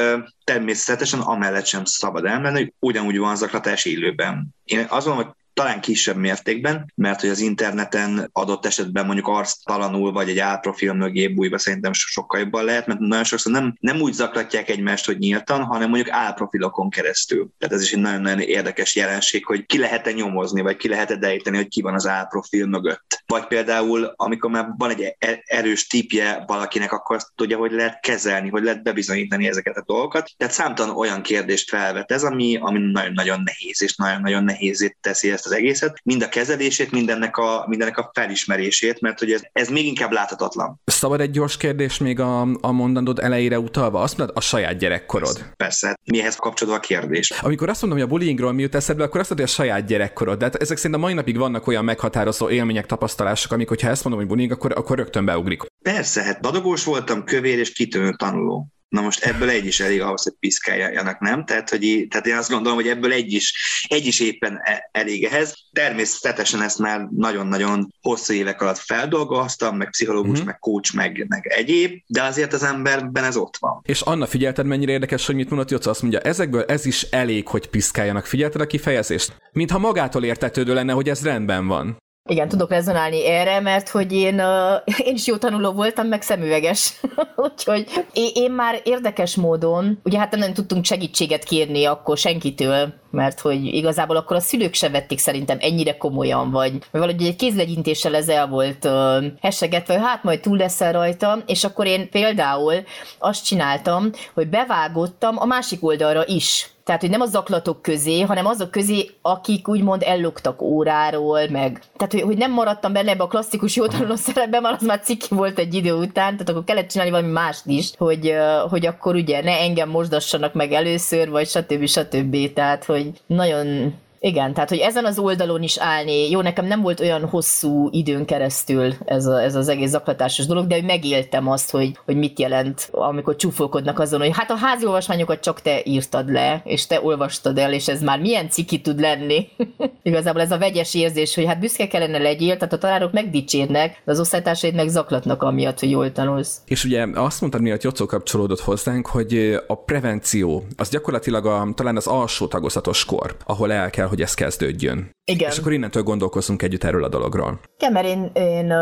[0.45, 4.55] természetesen amellett sem szabad elmenni, hogy ugyanúgy van zaklatás élőben.
[4.65, 10.12] Én azt mondom, hogy talán kisebb mértékben, mert hogy az interneten adott esetben mondjuk arctalanul
[10.12, 14.12] vagy egy álprofil mögé bújva szerintem sokkal jobban lehet, mert nagyon sokszor nem, nem úgy
[14.12, 17.49] zaklatják egymást, hogy nyíltan, hanem mondjuk álprofilokon keresztül.
[17.59, 21.57] Tehát ez is egy nagyon-nagyon érdekes jelenség, hogy ki lehet-e nyomozni, vagy ki lehet-e dejteni,
[21.57, 23.23] hogy ki van az álprofil mögött.
[23.27, 28.01] Vagy például, amikor már van egy e-, erős típje valakinek, akkor azt tudja, hogy lehet
[28.01, 30.31] kezelni, hogy lehet bebizonyítani ezeket a dolgokat.
[30.37, 35.45] Tehát számtalan olyan kérdést felvet ez, ami, ami nagyon-nagyon nehéz, és nagyon-nagyon nehézét teszi ezt
[35.47, 39.87] az egészet, mind a kezelését, mindennek a, mindennek a felismerését, mert hogy ez, ez még
[39.87, 40.81] inkább láthatatlan.
[40.85, 44.01] Szabad egy gyors kérdés még a, a mondandod elejére utalva?
[44.01, 45.33] Azt mondod, a saját gyerekkorod.
[45.33, 45.99] Persze, persze.
[46.05, 47.31] mihez kapcsolódva a kérdés?
[47.31, 49.87] Amikor azt mondom, hogy a bullyingról mi jut eszedbe, akkor azt mondod, hogy a saját
[49.87, 50.39] gyerekkorod.
[50.39, 54.05] De hát ezek szerint a mai napig vannak olyan meghatározó élmények, tapasztalások, amik, hogyha ezt
[54.05, 55.63] mondom, hogy bullying, akkor, akkor rögtön beugrik.
[55.83, 58.69] Persze, hát dadogós voltam, kövér és kitűnő tanuló.
[58.88, 61.44] Na most ebből egy is elég ahhoz, hogy piszkáljanak, nem?
[61.44, 63.55] Tehát, hogy, tehát én azt gondolom, hogy ebből egy is,
[63.88, 65.55] egy is éppen e, elég ehhez.
[65.72, 70.46] Természetesen ezt már nagyon-nagyon hosszú évek alatt feldolgoztam, meg pszichológus, mm-hmm.
[70.46, 73.81] meg coach, meg, meg egyéb, de azért az emberben ez ott van.
[73.83, 75.90] És Anna, figyelted, mennyire érdekes, hogy mit mondott Jocsa?
[75.90, 78.27] Azt mondja, ezekből ez is elég, hogy piszkáljanak.
[78.27, 79.37] Figyelted a kifejezést?
[79.53, 81.96] Mintha magától értetődő lenne, hogy ez rendben van.
[82.29, 84.43] Igen, tudok rezonálni erre, mert hogy én,
[85.09, 87.01] én is jó tanuló voltam, meg szemüveges.
[87.37, 87.87] Úgyhogy
[88.35, 94.16] én már érdekes módon, ugye hát nem tudtunk segítséget kérni akkor senkitől, mert hogy igazából
[94.16, 98.85] akkor a szülők se vették szerintem ennyire komolyan, vagy, valahogy egy kézlegyintéssel ez el volt
[98.85, 102.74] uh, hessegetve, hogy hát majd túl leszel rajta, és akkor én például
[103.18, 108.46] azt csináltam, hogy bevágottam a másik oldalra is tehát, hogy nem a zaklatok közé, hanem
[108.46, 111.83] azok közé, akik úgymond ellogtak óráról, meg...
[111.96, 115.35] Tehát, hogy, hogy nem maradtam benne ebbe a klasszikus jótanuló szerepben, mert az már cikki
[115.35, 118.35] volt egy idő után, tehát akkor kellett csinálni valami mást is, hogy,
[118.70, 121.87] hogy akkor ugye ne engem mosdassanak meg először, vagy stb.
[121.87, 122.52] stb.
[122.52, 123.95] Tehát, hogy nagyon
[124.27, 128.25] igen, tehát hogy ezen az oldalon is állni, jó, nekem nem volt olyan hosszú időn
[128.25, 132.89] keresztül ez, a, ez az egész zaklatásos dolog, de megéltem azt, hogy, hogy mit jelent,
[132.93, 137.59] amikor csúfolkodnak azon, hogy hát a házi olvasmányokat csak te írtad le, és te olvastad
[137.59, 139.49] el, és ez már milyen ciki tud lenni.
[140.03, 144.12] Igazából ez a vegyes érzés, hogy hát büszke kellene legyél, tehát a tanárok megdicsérnek, de
[144.12, 146.61] az osztálytársaid meg zaklatnak amiatt, hogy jól tanulsz.
[146.65, 151.97] És ugye azt mondtad, miatt Jocó kapcsolódott hozzánk, hogy a prevenció az gyakorlatilag a, talán
[151.97, 155.14] az alsó tagozatos kor, ahol el kell, hogy ez kezdődjön.
[155.24, 155.50] Igen.
[155.50, 157.61] És akkor innentől gondolkozunk együtt erről a dologról.
[157.79, 158.74] Igen, mert én, én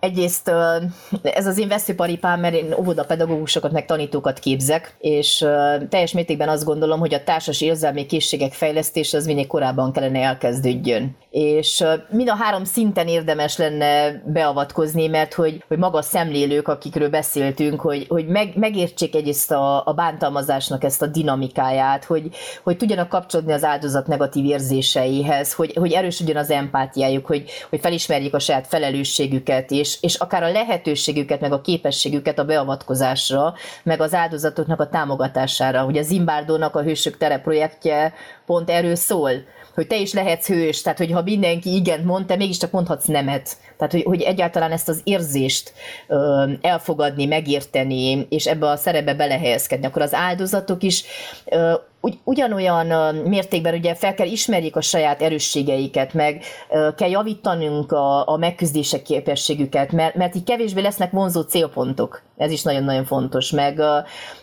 [0.00, 0.48] egyrészt
[1.22, 5.46] ez az én veszőparipám, mert én óvodapedagógusokat meg tanítókat képzek, és
[5.88, 11.16] teljes mértékben azt gondolom, hogy a társas érzelmi készségek fejlesztése az minél korábban kellene elkezdődjön.
[11.30, 17.08] És mind a három szinten érdemes lenne beavatkozni, mert hogy, hogy maga a szemlélők, akikről
[17.08, 22.28] beszéltünk, hogy, hogy meg, megértsék egyrészt a, a bántalmazásnak ezt a dinamikáját, hogy,
[22.62, 28.34] hogy tudjanak kapcsolódni az áldozat negatív érzéseihez, hogy, hogy erősödjön az empátiájuk, hogy, hogy felismerjék
[28.34, 34.14] a saját felelősségüket, és, és akár a lehetőségüket, meg a képességüket a beavatkozásra, meg az
[34.14, 35.84] áldozatoknak a támogatására.
[35.84, 38.12] Ugye Zimbárdónak a Hősök tere projektje
[38.46, 39.30] pont erről szól,
[39.74, 43.56] hogy te is lehetsz hős, tehát hogyha mindenki igent mond, te mégiscsak mondhatsz nemet.
[43.76, 45.72] Tehát, hogy, hogy egyáltalán ezt az érzést
[46.06, 51.04] ö, elfogadni, megérteni, és ebbe a szerepbe belehelyezkedni, akkor az áldozatok is
[51.44, 56.42] ö, ugy, ugyanolyan mértékben ugye fel kell ismerjék a saját erősségeiket, meg
[56.96, 62.22] kell javítanunk a, a megküzdések képességüket, mert, mert így kevésbé lesznek vonzó célpontok.
[62.36, 63.50] Ez is nagyon-nagyon fontos.
[63.50, 63.80] Meg,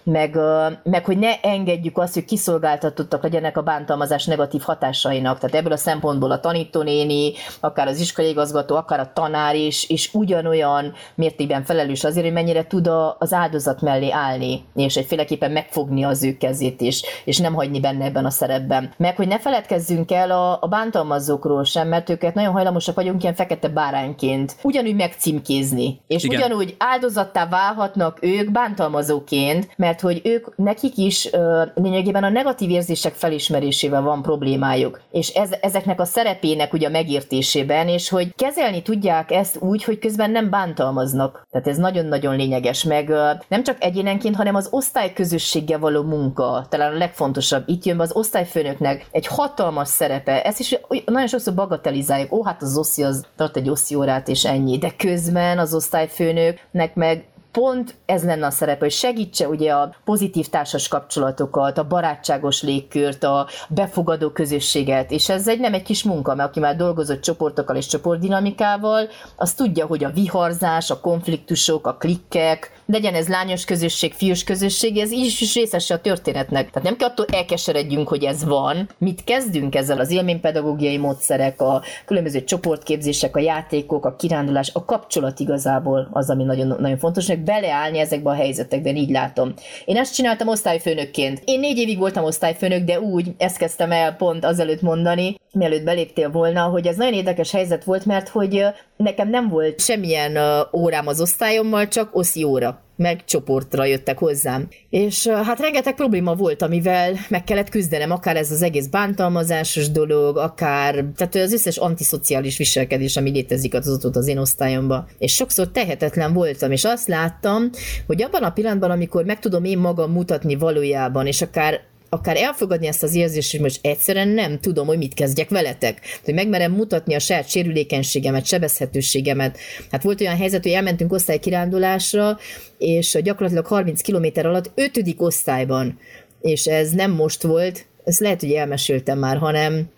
[0.03, 0.37] meg,
[0.83, 5.39] meg, hogy ne engedjük azt, hogy kiszolgáltatottak legyenek a bántalmazás negatív hatásainak.
[5.39, 10.09] Tehát ebből a szempontból a tanítónéni, akár az iskolai igazgató, akár a tanár is, és
[10.13, 16.23] ugyanolyan mértékben felelős azért, hogy mennyire tud az áldozat mellé állni, és egyféleképpen megfogni az
[16.23, 18.91] ő kezét, és, és nem hagyni benne ebben a szerepben.
[18.97, 23.35] Meg, hogy ne feledkezzünk el a, a bántalmazókról sem, mert őket nagyon hajlamosak vagyunk ilyen
[23.35, 26.01] fekete bárányként ugyanúgy megcímkézni.
[26.07, 26.39] És Igen.
[26.39, 33.13] ugyanúgy áldozattá válhatnak ők bántalmazóként, mert hogy ők, nekik is ö, lényegében a negatív érzések
[33.13, 35.01] felismerésével van problémájuk.
[35.11, 39.99] És ez, ezeknek a szerepének ugye a megértésében, és hogy kezelni tudják ezt úgy, hogy
[39.99, 41.47] közben nem bántalmaznak.
[41.51, 46.93] Tehát ez nagyon-nagyon lényeges, meg ö, nem csak egyénenként, hanem az osztályközösséggel való munka, talán
[46.93, 47.63] a legfontosabb legfontosabb.
[47.69, 50.41] Itt jön be az osztályfőnöknek egy hatalmas szerepe.
[50.41, 52.31] Ezt is nagyon sokszor bagatelizáljuk.
[52.31, 54.77] Ó, hát az oszi az tart egy oszi órát, és ennyi.
[54.77, 60.47] De közben az osztályfőnöknek meg pont ez lenne a szerepe, hogy segítse ugye a pozitív
[60.47, 66.35] társas kapcsolatokat, a barátságos légkört, a befogadó közösséget, és ez egy nem egy kis munka,
[66.35, 71.93] mert aki már dolgozott csoportokkal és csoportdinamikával, az tudja, hogy a viharzás, a konfliktusok, a
[71.93, 76.69] klikkek, legyen ez lányos közösség, fiús közösség, ez is, is részese a történetnek.
[76.69, 78.89] Tehát nem kell attól elkeseredjünk, hogy ez van.
[78.97, 85.39] Mit kezdünk ezzel az élménypedagógiai módszerek, a különböző csoportképzések, a játékok, a kirándulás, a kapcsolat
[85.39, 89.53] igazából az, ami nagyon, nagyon fontos, hogy beleállni ezekbe a helyzetekben, így látom.
[89.85, 91.41] Én ezt csináltam osztályfőnökként.
[91.45, 96.29] Én négy évig voltam osztályfőnök, de úgy, ezt kezdtem el pont azelőtt mondani, mielőtt beléptél
[96.29, 98.65] volna, hogy ez nagyon érdekes helyzet volt, mert hogy
[98.97, 100.37] nekem nem volt semmilyen
[100.73, 104.67] órám az osztályommal, csak oszi óra meg csoportra jöttek hozzám.
[104.89, 110.37] És hát rengeteg probléma volt, amivel meg kellett küzdenem, akár ez az egész bántalmazásos dolog,
[110.37, 115.07] akár tehát az összes antiszociális viselkedés, ami létezik az ott az én osztályomban.
[115.17, 117.69] És sokszor tehetetlen voltam, és azt láttam,
[118.07, 121.81] hogy abban a pillanatban, amikor meg tudom én magam mutatni valójában, és akár
[122.15, 126.01] akár elfogadni ezt az érzést, hogy most egyszerűen nem tudom, hogy mit kezdjek veletek.
[126.23, 129.57] Hogy megmerem mutatni a saját sérülékenységemet, sebezhetőségemet.
[129.91, 132.37] Hát volt olyan helyzet, hogy elmentünk osztálykirándulásra,
[132.77, 135.99] és gyakorlatilag 30 km alatt ötödik osztályban,
[136.41, 139.89] és ez nem most volt, ezt lehet, hogy elmeséltem már, hanem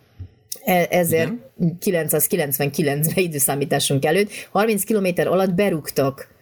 [0.66, 2.72] 1999-ben
[3.16, 6.36] időszámításunk előtt, 30 km alatt berúgtak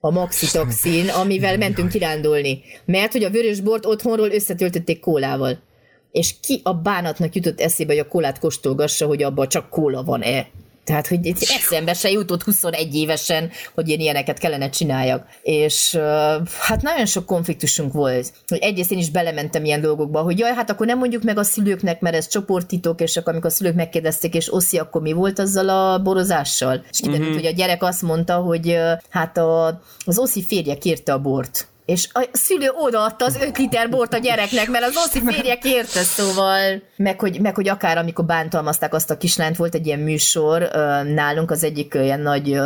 [0.00, 2.62] a maxitoxin, amivel mentünk kirándulni.
[2.84, 5.58] Mert hogy a vörös bort otthonról összetöltötték kólával.
[6.12, 10.48] És ki a bánatnak jutott eszébe, hogy a kólát kóstolgassa, hogy abban csak kóla van-e.
[10.90, 15.26] Tehát, hogy eszembe se jutott 21 évesen, hogy én ilyeneket kellene csináljak.
[15.42, 15.98] És
[16.60, 18.32] hát nagyon sok konfliktusunk volt.
[18.48, 21.42] Hogy egyrészt én is belementem ilyen dolgokba, hogy jaj, hát akkor nem mondjuk meg a
[21.42, 25.38] szülőknek, mert ez csoporttitok, és akkor amikor a szülők megkérdezték, és Oszi, akkor mi volt
[25.38, 26.84] azzal a borozással?
[26.90, 27.42] És kiderült, uh-huh.
[27.42, 32.08] hogy a gyerek azt mondta, hogy hát a, az Oszi férje kérte a bort és
[32.12, 36.82] a szülő odaadta az 5 liter bort a gyereknek, mert az oszi férje kérte, szóval,
[36.96, 40.70] meg hogy, meg hogy akár amikor bántalmazták azt a kislányt, volt egy ilyen műsor
[41.14, 42.58] nálunk az egyik ilyen nagy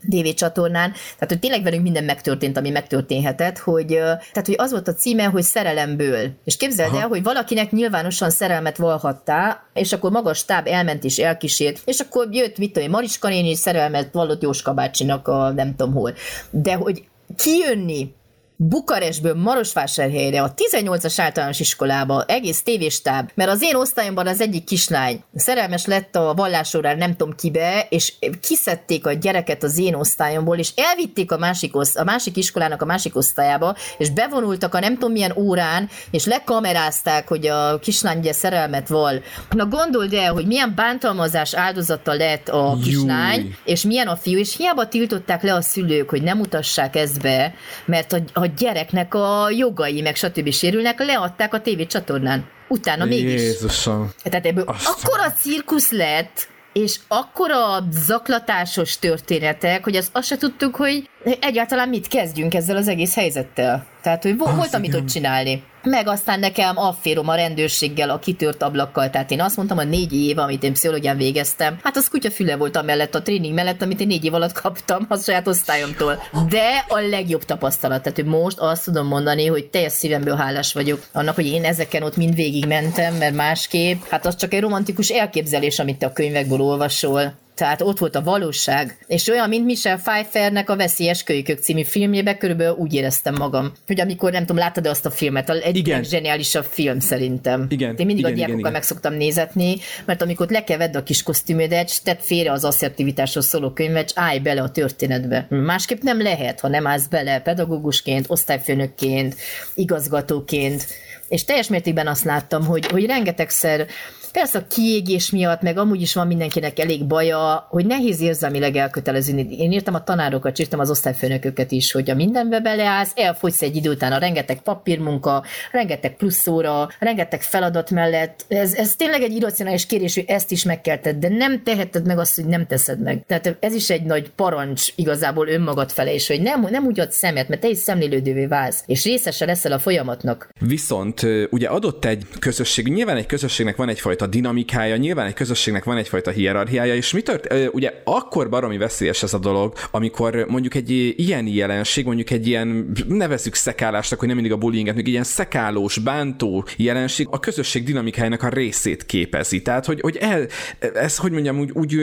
[0.00, 3.86] DV csatornán, tehát hogy tényleg velünk minden megtörtént, ami megtörténhetett, hogy,
[4.32, 6.30] tehát hogy az volt a címe, hogy szerelemből.
[6.44, 7.00] És képzeld Aha.
[7.00, 12.28] el, hogy valakinek nyilvánosan szerelmet valhattá, és akkor magas táb elment és elkísért, és akkor
[12.30, 16.14] jött, mit tudom, Mariska néni szerelmet vallott Jóska bácsinak a nem tudom hol.
[16.50, 17.04] De hogy
[17.36, 18.14] kijönni
[18.56, 25.24] Bukarestből Marosvásárhelyre, a 18-as általános iskolába, egész tévéstáb, mert az én osztályomban az egyik kislány
[25.34, 28.12] szerelmes lett a vallásórán nem tudom kibe, és
[28.42, 32.84] kiszedték a gyereket az én osztályomból, és elvitték a másik, oszt- a másik iskolának a
[32.84, 38.32] másik osztályába, és bevonultak a nem tudom milyen órán, és lekamerázták, hogy a kislány ugye
[38.32, 39.22] szerelmet val.
[39.50, 43.54] Na gondold el, hogy milyen bántalmazás áldozata lett a kislány, Júj.
[43.64, 47.54] és milyen a fiú, és hiába tiltották le a szülők, hogy nem mutassák ezt be,
[47.84, 50.50] mert a, a gyereknek a jogai, meg stb.
[50.50, 52.48] sérülnek, leadták a tévécsatornán.
[52.68, 53.40] Utána mégis.
[53.40, 54.10] Jézusom.
[54.22, 54.92] Tehát ebből Aztán.
[54.92, 61.08] akkora cirkusz lett, és akkora zaklatásos történetek, hogy azt, azt se tudtuk, hogy
[61.40, 63.86] egyáltalán mit kezdjünk ezzel az egész helyzettel.
[64.02, 65.62] Tehát, hogy volt, amit ott csinálni.
[65.82, 69.10] Meg aztán nekem afférom a rendőrséggel, a kitört ablakkal.
[69.10, 72.76] Tehát én azt mondtam, a négy év, amit én pszichológián végeztem, hát az kutyafüle volt
[72.76, 76.22] amellett a tréning mellett, amit én négy év alatt kaptam a saját osztályomtól.
[76.48, 78.02] De a legjobb tapasztalat.
[78.02, 82.02] Tehát hogy most azt tudom mondani, hogy teljes szívemből hálás vagyok annak, hogy én ezeken
[82.02, 86.12] ott mind végig mentem, mert másképp, hát az csak egy romantikus elképzelés, amit te a
[86.12, 88.98] könyvekből olvasol Tehát ott volt a valóság.
[89.06, 94.00] És olyan, mint Michelle Pfeiffernek a Veszélyes Kölykök című filmjében, körülbelül úgy éreztem magam, hogy
[94.00, 97.66] amikor nem tudom, láttad azt a filmet, a egyik leggeniálisabb film szerintem.
[97.68, 97.94] Igen.
[97.96, 102.02] Én mindig igen, a diákokkal igen, meg szoktam nézetni, mert amikor lekevedd a kis kosztümödet,
[102.04, 105.46] tedd félre az asszertivitásról szóló könyvet, és állj bele a történetbe.
[105.48, 109.36] Másképp nem lehet, ha nem állsz bele pedagógusként, osztályfőnökként,
[109.74, 110.86] igazgatóként.
[111.28, 113.86] És teljes mértékben azt láttam, hogy, hogy rengetegszer
[114.32, 119.56] Persze a kiégés miatt, meg amúgy is van mindenkinek elég baja, hogy nehéz érzelmileg elköteleződni.
[119.58, 123.90] Én írtam a tanárokat, írtam az osztályfőnököket is, hogy a mindenbe beleállsz, elfogysz egy idő
[123.90, 128.44] után a rengeteg papírmunka, rengeteg plusz óra, rengeteg feladat mellett.
[128.48, 132.06] Ez, ez tényleg egy irracionális kérés, hogy ezt is meg kell tedd, de nem teheted
[132.06, 133.24] meg azt, hogy nem teszed meg.
[133.26, 137.10] Tehát ez is egy nagy parancs igazából önmagad fele, és hogy nem, nem úgy ad
[137.10, 140.48] szemet, mert te is szemlélődővé válsz, és részese leszel a folyamatnak.
[140.60, 145.84] Viszont ugye adott egy közösség, nyilván egy közösségnek van egyfajta egyfajta dinamikája, nyilván egy közösségnek
[145.84, 150.74] van egyfajta hierarchiája, és mi tört, ugye akkor baromi veszélyes ez a dolog, amikor mondjuk
[150.74, 155.24] egy ilyen jelenség, mondjuk egy ilyen, nevezük szekálásnak, hogy nem mindig a bullyinget, még ilyen
[155.24, 159.62] szekálós, bántó jelenség a közösség dinamikájának a részét képezi.
[159.62, 160.46] Tehát, hogy, hogy el,
[160.94, 161.96] ez, hogy mondjam, úgy, úgy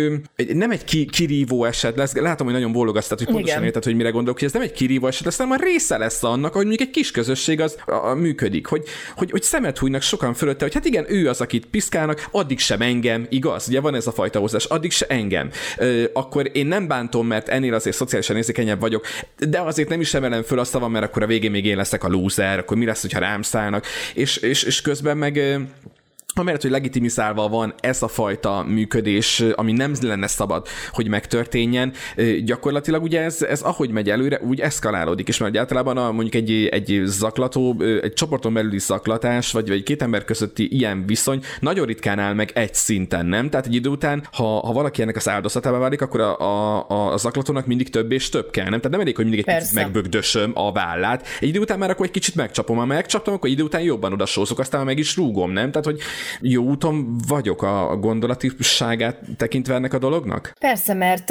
[0.53, 3.95] nem egy ki, kirívó eset lesz, látom, hogy nagyon bólogasz, tehát, hogy pontosan érted, hogy
[3.95, 6.65] mire gondolok, hogy ez nem egy kirívó eset lesz, hanem a része lesz annak, hogy
[6.65, 8.83] mondjuk egy kis közösség az a, a működik, hogy,
[9.15, 12.59] hogy, hogy szemet hújnak sokan fölötte, hogy hát igen, ő az, akit piszkál, csinálnak, addig
[12.59, 13.67] sem engem, igaz?
[13.67, 15.49] Ugye van ez a fajta hozzás, addig se engem.
[15.77, 19.05] Ö, akkor én nem bántom, mert ennél azért szociálisan érzékenyebb vagyok,
[19.37, 22.03] de azért nem is emelem föl azt van, mert akkor a végén még én leszek
[22.03, 25.59] a loser, akkor mi lesz, hogyha rám szállnak, és, és, és közben meg
[26.39, 31.93] amellett, hogy legitimizálva van ez a fajta működés, ami nem lenne szabad, hogy megtörténjen,
[32.43, 36.65] gyakorlatilag ugye ez, ez ahogy megy előre, úgy eszkalálódik, és mert általában a, mondjuk egy,
[36.71, 42.19] egy zaklató, egy csoporton belüli zaklatás, vagy, vagy két ember közötti ilyen viszony nagyon ritkán
[42.19, 43.49] áll meg egy szinten, nem?
[43.49, 47.17] Tehát egy idő után, ha, ha valaki ennek az áldozatába válik, akkor a, a, a
[47.17, 48.77] zaklatónak mindig több és több kell, nem?
[48.77, 49.69] Tehát nem elég, hogy mindig egy Persze.
[49.69, 51.27] picit megbögdösöm a vállát.
[51.39, 54.59] Egy idő után már akkor egy kicsit megcsapom, ha megcsaptam, akkor idő után jobban odasózok,
[54.59, 55.71] aztán meg is rúgom, nem?
[55.71, 55.99] Tehát, hogy
[56.41, 60.53] jó úton vagyok a gondolatiságát tekintve ennek a dolognak?
[60.59, 61.29] Persze, mert,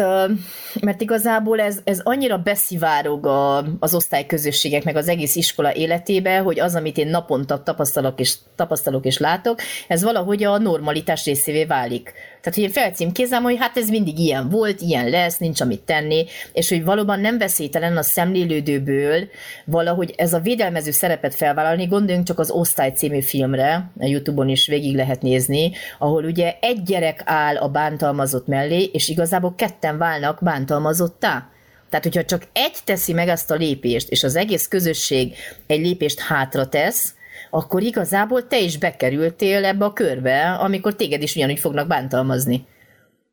[0.80, 6.61] mert igazából ez, ez annyira beszivárog a, az osztályközösségek, meg az egész iskola életébe, hogy
[6.61, 12.12] az, amit én naponta tapasztalok és, tapasztalok és látok, ez valahogy a normalitás részévé válik.
[12.40, 16.27] Tehát, hogy én felcímkézem, hogy hát ez mindig ilyen volt, ilyen lesz, nincs amit tenni,
[16.53, 19.29] és hogy valóban nem veszélytelen a szemlélődőből
[19.64, 24.66] valahogy ez a védelmező szerepet felvállalni, gondoljunk csak az Osztály című filmre, a Youtube-on is
[24.66, 30.38] végig lehet nézni, ahol ugye egy gyerek áll a bántalmazott mellé, és igazából ketten válnak
[30.42, 31.48] bántalmazottá.
[31.90, 35.35] Tehát, hogyha csak egy teszi meg ezt a lépést, és az egész közösség
[35.66, 37.14] egy lépést hátra tesz,
[37.50, 42.66] akkor igazából te is bekerültél ebbe a körbe, amikor téged is ugyanúgy fognak bántalmazni.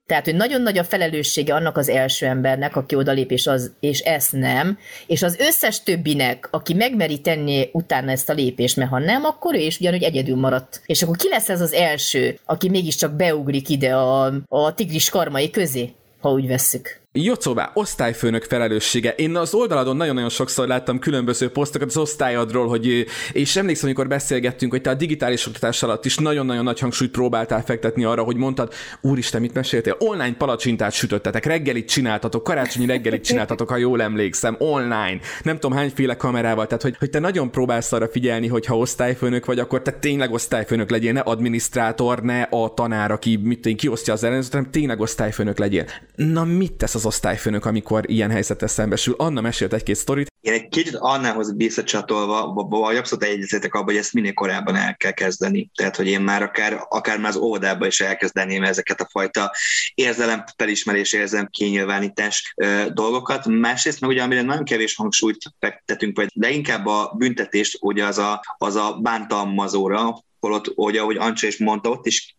[0.05, 3.99] Tehát, hogy nagyon nagy a felelőssége annak az első embernek, aki odalép, és, az, és
[3.99, 8.99] ezt nem, és az összes többinek, aki megmeri tenni utána ezt a lépést, mert ha
[8.99, 10.81] nem, akkor ő is ugyanúgy egyedül maradt.
[10.85, 15.49] És akkor ki lesz ez az első, aki mégiscsak beugrik ide a, a tigris karmai
[15.49, 17.04] közé, ha úgy vesszük?
[17.17, 19.13] Jocóvá, osztályfőnök felelőssége.
[19.17, 24.71] Én az oldaladon nagyon-nagyon sokszor láttam különböző posztokat az osztályadról, hogy, és emlékszem, amikor beszélgettünk,
[24.71, 28.73] hogy te a digitális oktatás alatt is nagyon-nagyon nagy hangsúlyt próbáltál fektetni arra, hogy mondtad,
[29.01, 29.95] úristen, mit meséltél?
[29.99, 35.19] Online palacsintát sütöttetek, reggelit csináltatok, karácsonyi reggelit csináltatok, ha jól emlékszem, online.
[35.43, 39.45] Nem tudom hányféle kamerával, tehát hogy, hogy te nagyon próbálsz arra figyelni, hogy ha osztályfőnök
[39.45, 44.13] vagy, akkor te tényleg osztályfőnök legyél, ne adminisztrátor, ne a tanár, aki mit én kiosztja
[44.13, 45.85] az ellenőrzőt, hanem tényleg osztályfőnök legyél.
[46.15, 49.15] Na mit tesz az az osztályfőnök, amikor ilyen helyzettel szembesül.
[49.17, 50.33] Anna mesélt egy-két sztorit.
[50.41, 55.11] Én egy kicsit Annához visszacsatolva, vagy abszolút egyezetek abban, hogy ezt minél korábban el kell
[55.11, 55.69] kezdeni.
[55.75, 59.51] Tehát, hogy én már akár, akár már az óvodában is elkezdeném ezeket a fajta
[59.93, 63.45] érzelem felismerés, érzelem kinyilvánítás ö, dolgokat.
[63.45, 68.41] Másrészt meg ugye, amire nagyon kevés hangsúlyt fektetünk, vagy leginkább a büntetést, ugye az a,
[68.57, 72.35] az a bántalmazóra, holott, hogy ahogy Ancsa is mondta, ott is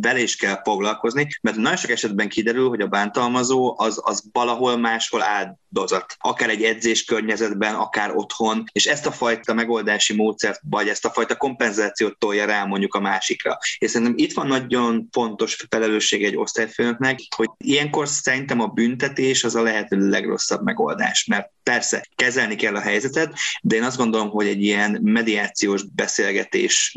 [0.00, 4.76] vele is kell foglalkozni, mert nagyon sok esetben kiderül, hogy a bántalmazó az, az valahol
[4.76, 6.16] máshol áldozat.
[6.18, 11.10] Akár egy edzés környezetben, akár otthon, és ezt a fajta megoldási módszert, vagy ezt a
[11.10, 13.58] fajta kompenzációt tolja rá mondjuk a másikra.
[13.78, 19.54] És szerintem itt van nagyon fontos felelősség egy osztályfőnöknek, hogy ilyenkor szerintem a büntetés az
[19.54, 24.46] a lehető legrosszabb megoldás, mert persze kezelni kell a helyzetet, de én azt gondolom, hogy
[24.46, 26.92] egy ilyen mediációs beszélgetés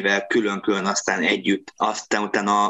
[0.00, 2.68] mindenkivel külön-külön, aztán együtt, aztán utána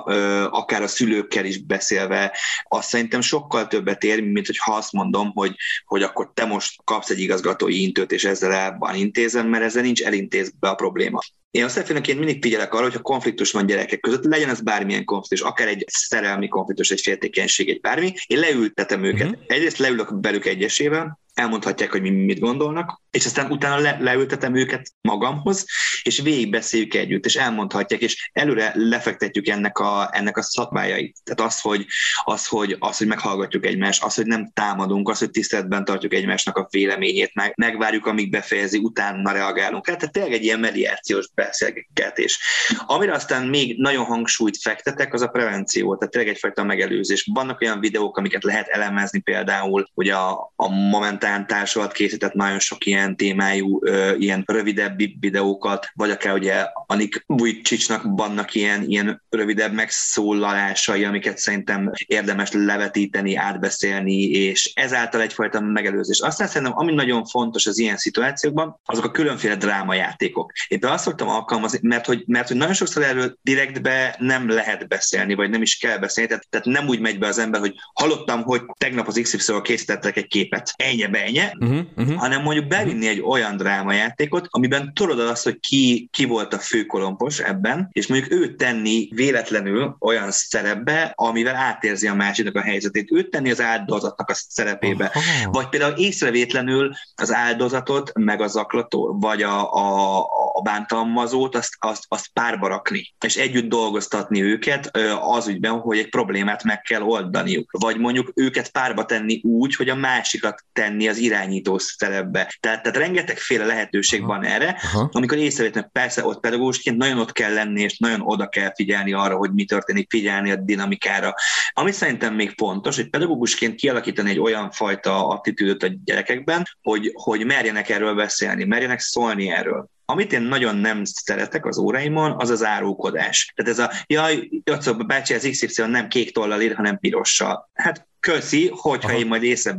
[0.50, 2.36] akár a szülőkkel is beszélve,
[2.68, 6.80] azt szerintem sokkal többet ér, mint hogy ha azt mondom, hogy, hogy akkor te most
[6.84, 11.20] kapsz egy igazgatói intőt, és ezzel elban intézem, mert ezzel nincs elintézve a probléma.
[11.50, 15.48] Én osztályfőnökként mindig figyelek arra, hogy a konfliktus van gyerekek között, legyen ez bármilyen konfliktus,
[15.48, 19.28] akár egy szerelmi konfliktus, egy féltékenység, egy bármi, én leültetem őket.
[19.28, 19.42] Uh-huh.
[19.46, 24.92] Egyrészt leülök belük egyesével, elmondhatják, hogy mi mit gondolnak, és aztán utána le, leültetem őket
[25.00, 25.66] magamhoz,
[26.02, 31.16] és végigbeszéljük együtt, és elmondhatják, és előre lefektetjük ennek a, ennek a szakmájait.
[31.24, 31.86] Tehát az hogy,
[32.24, 36.56] az, hogy, az, hogy meghallgatjuk egymást, az, hogy nem támadunk, az, hogy tiszteletben tartjuk egymásnak
[36.56, 39.84] a véleményét, meg, megvárjuk, amíg befejezi, utána reagálunk.
[39.84, 42.38] Tehát tényleg egy ilyen mediációs beszélgetés.
[42.86, 47.28] Amire aztán még nagyon hangsúlyt fektetek, az a prevenció, tehát tényleg egyfajta megelőzés.
[47.32, 52.86] Vannak olyan videók, amiket lehet elemezni például, hogy a, a momentán társulat készített nagyon sok
[52.86, 53.80] ilyen témájú,
[54.18, 61.90] ilyen rövidebb videókat, vagy akár ugye Anik Vujcsicsnak vannak ilyen, ilyen rövidebb megszólalásai, amiket szerintem
[62.06, 66.20] érdemes levetíteni, átbeszélni, és ezáltal egyfajta megelőzés.
[66.20, 70.52] Aztán szerintem, ami nagyon fontos az ilyen szituációkban, azok a különféle drámajátékok.
[70.68, 75.34] Éppen azt szoktam alkalmazni, mert hogy, mert hogy nagyon sokszor erről direktbe nem lehet beszélni,
[75.34, 78.42] vagy nem is kell beszélni, tehát, tehát nem úgy megy be az ember, hogy hallottam,
[78.42, 82.16] hogy tegnap az XY-ről készítettek egy képet, ennyi benye, uh-huh, uh-huh.
[82.16, 86.58] hanem mondjuk bevinni vinni egy olyan drámajátékot, amiben tudod azt, hogy ki, ki volt a
[86.58, 93.12] főkolompos ebben, és mondjuk őt tenni véletlenül olyan szerepbe, amivel átérzi a másiknak a helyzetét.
[93.12, 95.10] Őt tenni az áldozatnak a szerepébe.
[95.14, 95.50] Aha.
[95.50, 102.04] Vagy például észrevétlenül az áldozatot, meg a zaklató, vagy a, a, a bántalmazót, azt, azt,
[102.08, 104.90] azt párba rakni, és együtt dolgoztatni őket
[105.20, 107.70] az ügyben, hogy egy problémát meg kell oldaniuk.
[107.78, 112.54] Vagy mondjuk őket párba tenni úgy, hogy a másikat tenni az irányító szerepbe.
[112.60, 114.28] Tehát tehát rengetegféle lehetőség Aha.
[114.28, 115.08] van erre, Aha.
[115.12, 119.36] amikor észrevétlen persze ott pedagógusként nagyon ott kell lenni, és nagyon oda kell figyelni arra,
[119.36, 121.34] hogy mi történik, figyelni a dinamikára.
[121.72, 127.46] Ami szerintem még fontos, hogy pedagógusként kialakítani egy olyan fajta attitűdöt a gyerekekben, hogy, hogy
[127.46, 129.88] merjenek erről beszélni, merjenek szólni erről.
[130.12, 133.52] Amit én nagyon nem szeretek az óráimon, az az árulkodás.
[133.56, 137.70] Tehát ez a, jaj, Jocó bácsi, az XY nem kék tollal ír, hanem pirossal.
[137.74, 139.18] Hát köszi, hogyha Aha.
[139.18, 139.78] én majd észre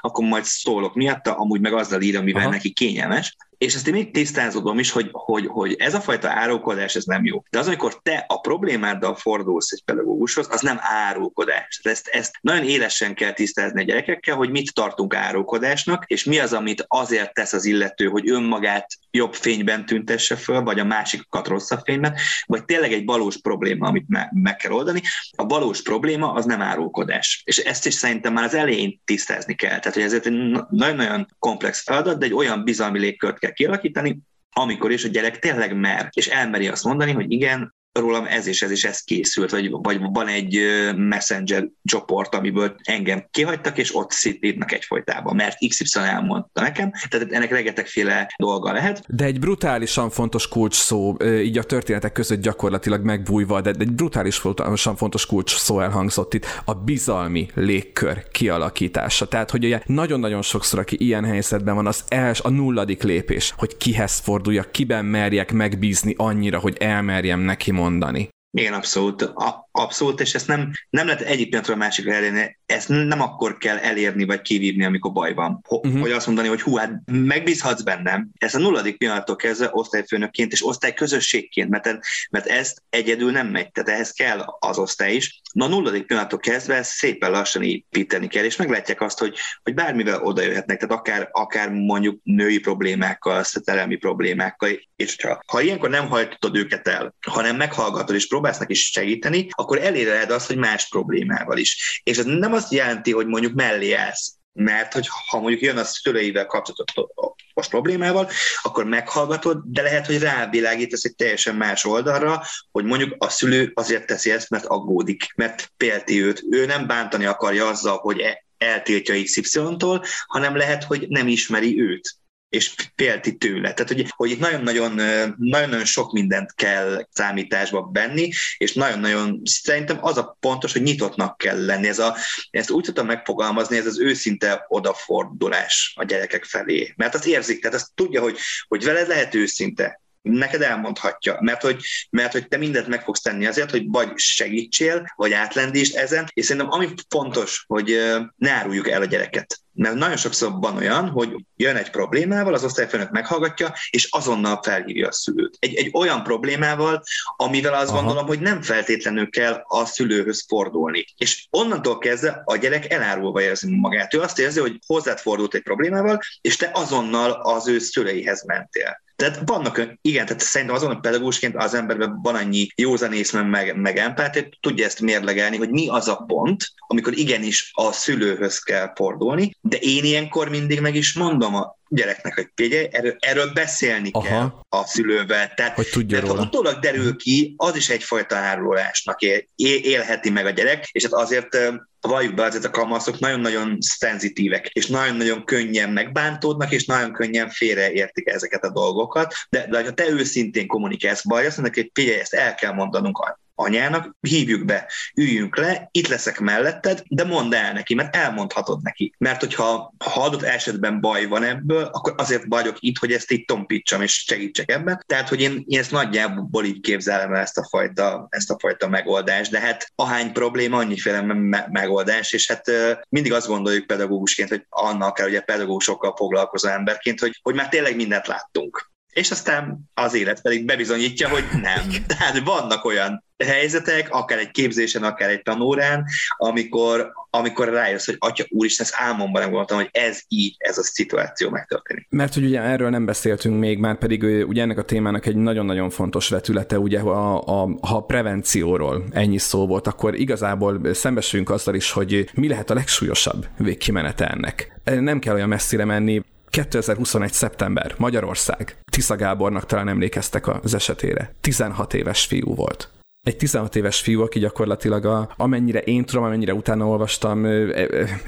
[0.00, 2.50] akkor majd szólok miatta, amúgy meg azzal ír, amivel Aha.
[2.50, 6.94] neki kényelmes és ezt én még tisztázodom is, hogy, hogy, hogy ez a fajta árulkodás,
[6.94, 7.42] ez nem jó.
[7.50, 11.80] De az, amikor te a problémáddal fordulsz egy pedagógushoz, az nem árulkodás.
[11.82, 16.52] Ezt, ezt nagyon élesen kell tisztázni a gyerekekkel, hogy mit tartunk árulkodásnak, és mi az,
[16.52, 21.80] amit azért tesz az illető, hogy önmagát jobb fényben tüntesse föl, vagy a másikat rosszabb
[21.84, 22.14] fényben,
[22.46, 25.02] vagy tényleg egy valós probléma, amit me- meg kell oldani.
[25.30, 27.42] A valós probléma az nem árulkodás.
[27.44, 29.78] És ezt is szerintem már az elején tisztázni kell.
[29.78, 30.32] Tehát, hogy ezért egy
[30.70, 34.18] nagyon-nagyon komplex feladat, de egy olyan bizalmi légkört kell kialakítani,
[34.50, 38.62] amikor is a gyerek tényleg mer, és elmeri azt mondani, hogy igen, rólam ez és
[38.62, 40.60] ez és ez készült, vagy, vagy van egy
[40.96, 47.50] messenger csoport, amiből engem kihagytak, és ott szítítnak egyfolytában, mert XY elmondta nekem, tehát ennek
[47.50, 49.04] rengetegféle dolga lehet.
[49.08, 54.96] De egy brutálisan fontos kulcs szó, így a történetek között gyakorlatilag megbújva, de egy brutálisan
[54.96, 59.28] fontos kulcs szó elhangzott itt, a bizalmi légkör kialakítása.
[59.28, 63.76] Tehát, hogy ugye nagyon-nagyon sokszor, aki ilyen helyzetben van, az els, a nulladik lépés, hogy
[63.76, 68.28] kihez forduljak, kiben merjek megbízni annyira, hogy elmerjem neki mondani mondani.
[68.50, 69.22] Igen, abszolút.
[69.22, 72.58] A, abszolút, és ezt nem, nem lehet egyik pillanatról a másikra elérni.
[72.66, 75.60] Ezt nem akkor kell elérni vagy kivívni, amikor baj van.
[75.68, 76.00] Uh-huh.
[76.00, 78.28] Hogy azt mondani, hogy hú, hát megbízhatsz bennem.
[78.38, 81.98] Ez a nulladik pillanattól kezdve osztályfőnökként és osztályközösségként, mert,
[82.30, 85.40] mert ezt egyedül nem megy, tehát ehhez kell az osztály is.
[85.52, 90.22] Na a nulladik pillanattól kezdve szépen lassan építeni kell, és meglátják azt, hogy, hogy bármivel
[90.22, 96.08] oda jöhetnek, tehát akár, akár mondjuk női problémákkal, szerelmi problémákkal, és ha, ha ilyenkor nem
[96.08, 101.58] hajtod őket el, hanem meghallgatod és próbálsz neki segíteni, akkor eléred azt, hogy más problémával
[101.58, 102.00] is.
[102.04, 105.84] És ez nem azt jelenti, hogy mondjuk mellé állsz, mert hogy ha mondjuk jön a
[105.84, 108.30] szüleivel kapcsolatos problémával,
[108.62, 112.42] akkor meghallgatod, de lehet, hogy rávilágítasz egy teljesen más oldalra,
[112.72, 116.42] hogy mondjuk a szülő azért teszi ezt, mert aggódik, mert pélti őt.
[116.50, 122.16] Ő nem bántani akarja azzal, hogy e- eltiltja XY-tól, hanem lehet, hogy nem ismeri őt
[122.56, 123.72] és félti tőle.
[123.72, 124.92] Tehát, hogy, hogy itt nagyon-nagyon,
[125.38, 131.64] nagyon-nagyon sok mindent kell számításba benni, és nagyon-nagyon szerintem az a pontos, hogy nyitottnak kell
[131.64, 131.88] lenni.
[131.88, 132.16] Ez a,
[132.50, 136.94] ezt úgy tudtam megfogalmazni, ez az őszinte odafordulás a gyerekek felé.
[136.96, 138.38] Mert azt érzik, tehát azt tudja, hogy,
[138.68, 143.46] hogy veled lehet őszinte, neked elmondhatja, mert hogy, mert hogy te mindent meg fogsz tenni
[143.46, 147.96] azért, hogy vagy segítsél, vagy átlendítsd ezen, és szerintem ami fontos, hogy
[148.36, 149.60] ne áruljuk el a gyereket.
[149.72, 155.08] Mert nagyon sokszor van olyan, hogy jön egy problémával, az osztályfőnök meghallgatja, és azonnal felhívja
[155.08, 155.56] a szülőt.
[155.58, 157.02] Egy, egy olyan problémával,
[157.36, 157.96] amivel azt Aha.
[157.96, 161.04] gondolom, hogy nem feltétlenül kell a szülőhöz fordulni.
[161.16, 164.14] És onnantól kezdve a gyerek elárulva érzi magát.
[164.14, 169.04] Ő azt érzi, hogy hozzád fordult egy problémával, és te azonnal az ő szüleihez mentél.
[169.16, 173.96] Tehát vannak, igen, tehát szerintem azon a pedagógusként az emberben van annyi józanész, meg, meg
[173.96, 179.56] empátia, tudja ezt mérlegelni, hogy mi az a pont, amikor igenis a szülőhöz kell fordulni,
[179.60, 184.26] de én ilyenkor mindig meg is mondom a gyereknek, hogy figyelj, erről, erről beszélni Aha.
[184.26, 185.54] kell a szülővel.
[185.54, 186.40] Tehát, hogy tudja mert róla.
[186.40, 189.42] ha utólag derül ki, az is egyfajta árulásnak él,
[189.82, 191.58] élheti meg a gyerek, és hát azért
[192.06, 198.28] valljuk be, azért a kamaszok nagyon-nagyon szenzitívek, és nagyon-nagyon könnyen megbántódnak, és nagyon könnyen félreértik
[198.28, 202.34] ezeket a dolgokat, de, de ha te őszintén kommunikálsz, baj, azt mondják, hogy figyelj, ezt
[202.34, 203.18] el kell mondanunk
[203.56, 209.14] anyának, hívjuk be, üljünk le, itt leszek melletted, de mondd el neki, mert elmondhatod neki.
[209.18, 213.46] Mert hogyha ha adott esetben baj van ebből, akkor azért vagyok itt, hogy ezt itt
[213.46, 215.04] tompítsam és segítsek ebben.
[215.06, 218.88] Tehát, hogy én, én ezt nagyjából így képzelem el ezt a fajta, ezt a fajta
[218.88, 222.70] megoldást, de hát ahány probléma, annyiféle me- megoldás, és hát
[223.08, 227.68] mindig azt gondoljuk pedagógusként, hogy annak kell, hogy a pedagógusokkal foglalkozó emberként, hogy, hogy már
[227.68, 231.88] tényleg mindent láttunk és aztán az élet pedig bebizonyítja, hogy nem.
[232.06, 236.04] Tehát vannak olyan helyzetek, akár egy képzésen, akár egy tanórán,
[236.36, 240.82] amikor, amikor rájössz, hogy atya úristen, ezt álmomban nem gondoltam, hogy ez így, ez a
[240.82, 242.06] szituáció megtörténik.
[242.10, 245.90] Mert hogy ugye erről nem beszéltünk még, már pedig ugye ennek a témának egy nagyon-nagyon
[245.90, 251.74] fontos vetülete, ugye a, a, ha a prevencióról ennyi szó volt, akkor igazából szembesülünk azzal
[251.74, 254.80] is, hogy mi lehet a legsúlyosabb végkimenete ennek.
[254.84, 257.32] Nem kell olyan messzire menni, 2021.
[257.32, 258.76] szeptember, Magyarország.
[258.90, 261.34] Tisza Gábornak talán emlékeztek az esetére.
[261.40, 262.90] 16 éves fiú volt
[263.26, 267.46] egy 16 éves fiú, aki gyakorlatilag a, amennyire én tudom, amennyire utána olvastam,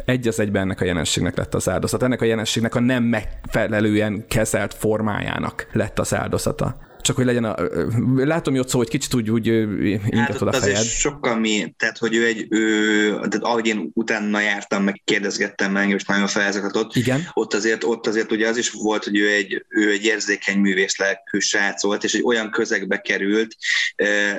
[0.04, 2.02] egy az egyben ennek a jelenségnek lett az áldozat.
[2.02, 7.54] Ennek a jelenségnek a nem megfelelően kezelt formájának lett az áldozata csak hogy legyen a...
[8.16, 10.84] Látom hogy ott szó, hogy kicsit úgy, úgy ingatod hát, a fejed.
[10.84, 15.90] sokkal mi, tehát hogy ő egy, ő, tehát ahogy én utána jártam, meg kérdezgettem meg,
[15.90, 17.30] és nagyon felzakatott, Igen.
[17.32, 20.98] ott azért, ott azért ugye az is volt, hogy ő egy, ő egy érzékeny művész
[20.98, 23.56] lelkű srác volt, és egy olyan közegbe került,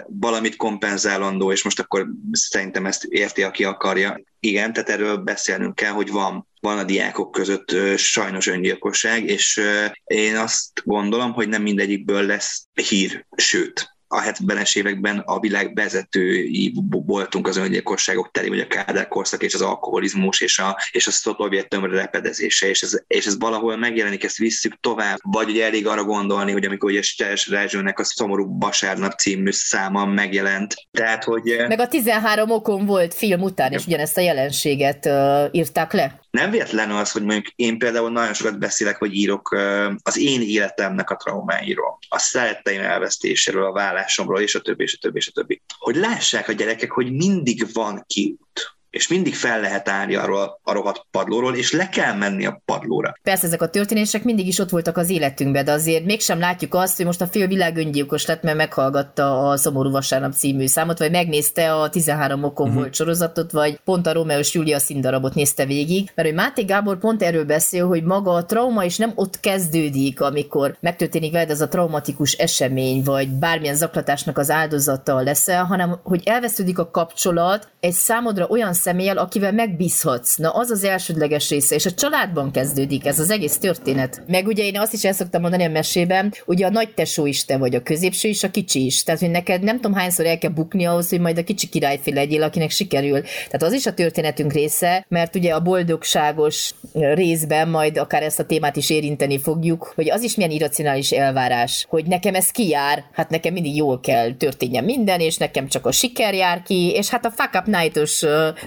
[0.07, 4.21] valamit kompenzálandó, és most akkor szerintem ezt érti, aki akarja.
[4.39, 9.61] Igen, tehát erről beszélnünk kell, hogy van van a diákok között sajnos öngyilkosság, és
[10.03, 16.73] én azt gondolom, hogy nem mindegyikből lesz hír, sőt, a 70-es években a világ vezetői
[16.89, 21.11] voltunk az öngyilkosságok terén, vagy a Kádár korszak és az alkoholizmus és a, és a
[21.11, 25.87] szovjet tömre repedezése, és ez, és ez valahol megjelenik, ezt visszük tovább, vagy ugye elég
[25.87, 30.73] arra gondolni, hogy amikor ugye Steres Rezsőnek a Szomorú Vasárnap című száma megjelent.
[30.91, 31.55] Tehát, hogy...
[31.67, 36.19] Meg a 13 okon volt film után, és ugyanezt a jelenséget uh, írták le.
[36.39, 39.57] Nem véletlen az, hogy mondjuk én például nagyon sokat beszélek, hogy írok
[40.03, 44.97] az én életemnek a traumáiról, a szeretteim elvesztéséről, a vállásomról, és a többi, és a
[45.01, 45.61] többi, és a többi.
[45.77, 50.73] Hogy lássák a gyerekek, hogy mindig van kiút és mindig fel lehet állni arról a
[50.73, 53.13] rohadt padlóról, és le kell menni a padlóra.
[53.23, 56.97] Persze ezek a történések mindig is ott voltak az életünkben, de azért mégsem látjuk azt,
[56.97, 61.11] hogy most a fél világ öngyilkos lett, mert meghallgatta a Szomorú Vasárnap című számot, vagy
[61.11, 62.81] megnézte a 13 okon uh-huh.
[62.81, 66.97] volt sorozatot, vagy pont a Romeo és Julia színdarabot nézte végig, mert hogy Máté Gábor
[66.97, 71.61] pont erről beszél, hogy maga a trauma is nem ott kezdődik, amikor megtörténik veled az
[71.61, 77.93] a traumatikus esemény, vagy bármilyen zaklatásnak az áldozata leszel, hanem hogy elvesződik a kapcsolat egy
[77.93, 80.35] számodra olyan személlyel, akivel megbízhatsz.
[80.35, 84.23] Na, az az elsődleges része, és a családban kezdődik ez az egész történet.
[84.27, 87.45] Meg ugye én azt is el szoktam mondani a mesében, ugye a nagy tesó is
[87.45, 89.03] te vagy, a középső is, a kicsi is.
[89.03, 92.13] Tehát, hogy neked nem tudom hányszor el kell bukni ahhoz, hogy majd a kicsi királyfi
[92.13, 93.21] legyél, akinek sikerül.
[93.21, 98.45] Tehát az is a történetünk része, mert ugye a boldogságos részben majd akár ezt a
[98.45, 103.29] témát is érinteni fogjuk, hogy az is milyen irracionális elvárás, hogy nekem ez kijár, hát
[103.29, 107.25] nekem mindig jól kell történjen minden, és nekem csak a siker jár ki, és hát
[107.25, 108.25] a fuck up night-os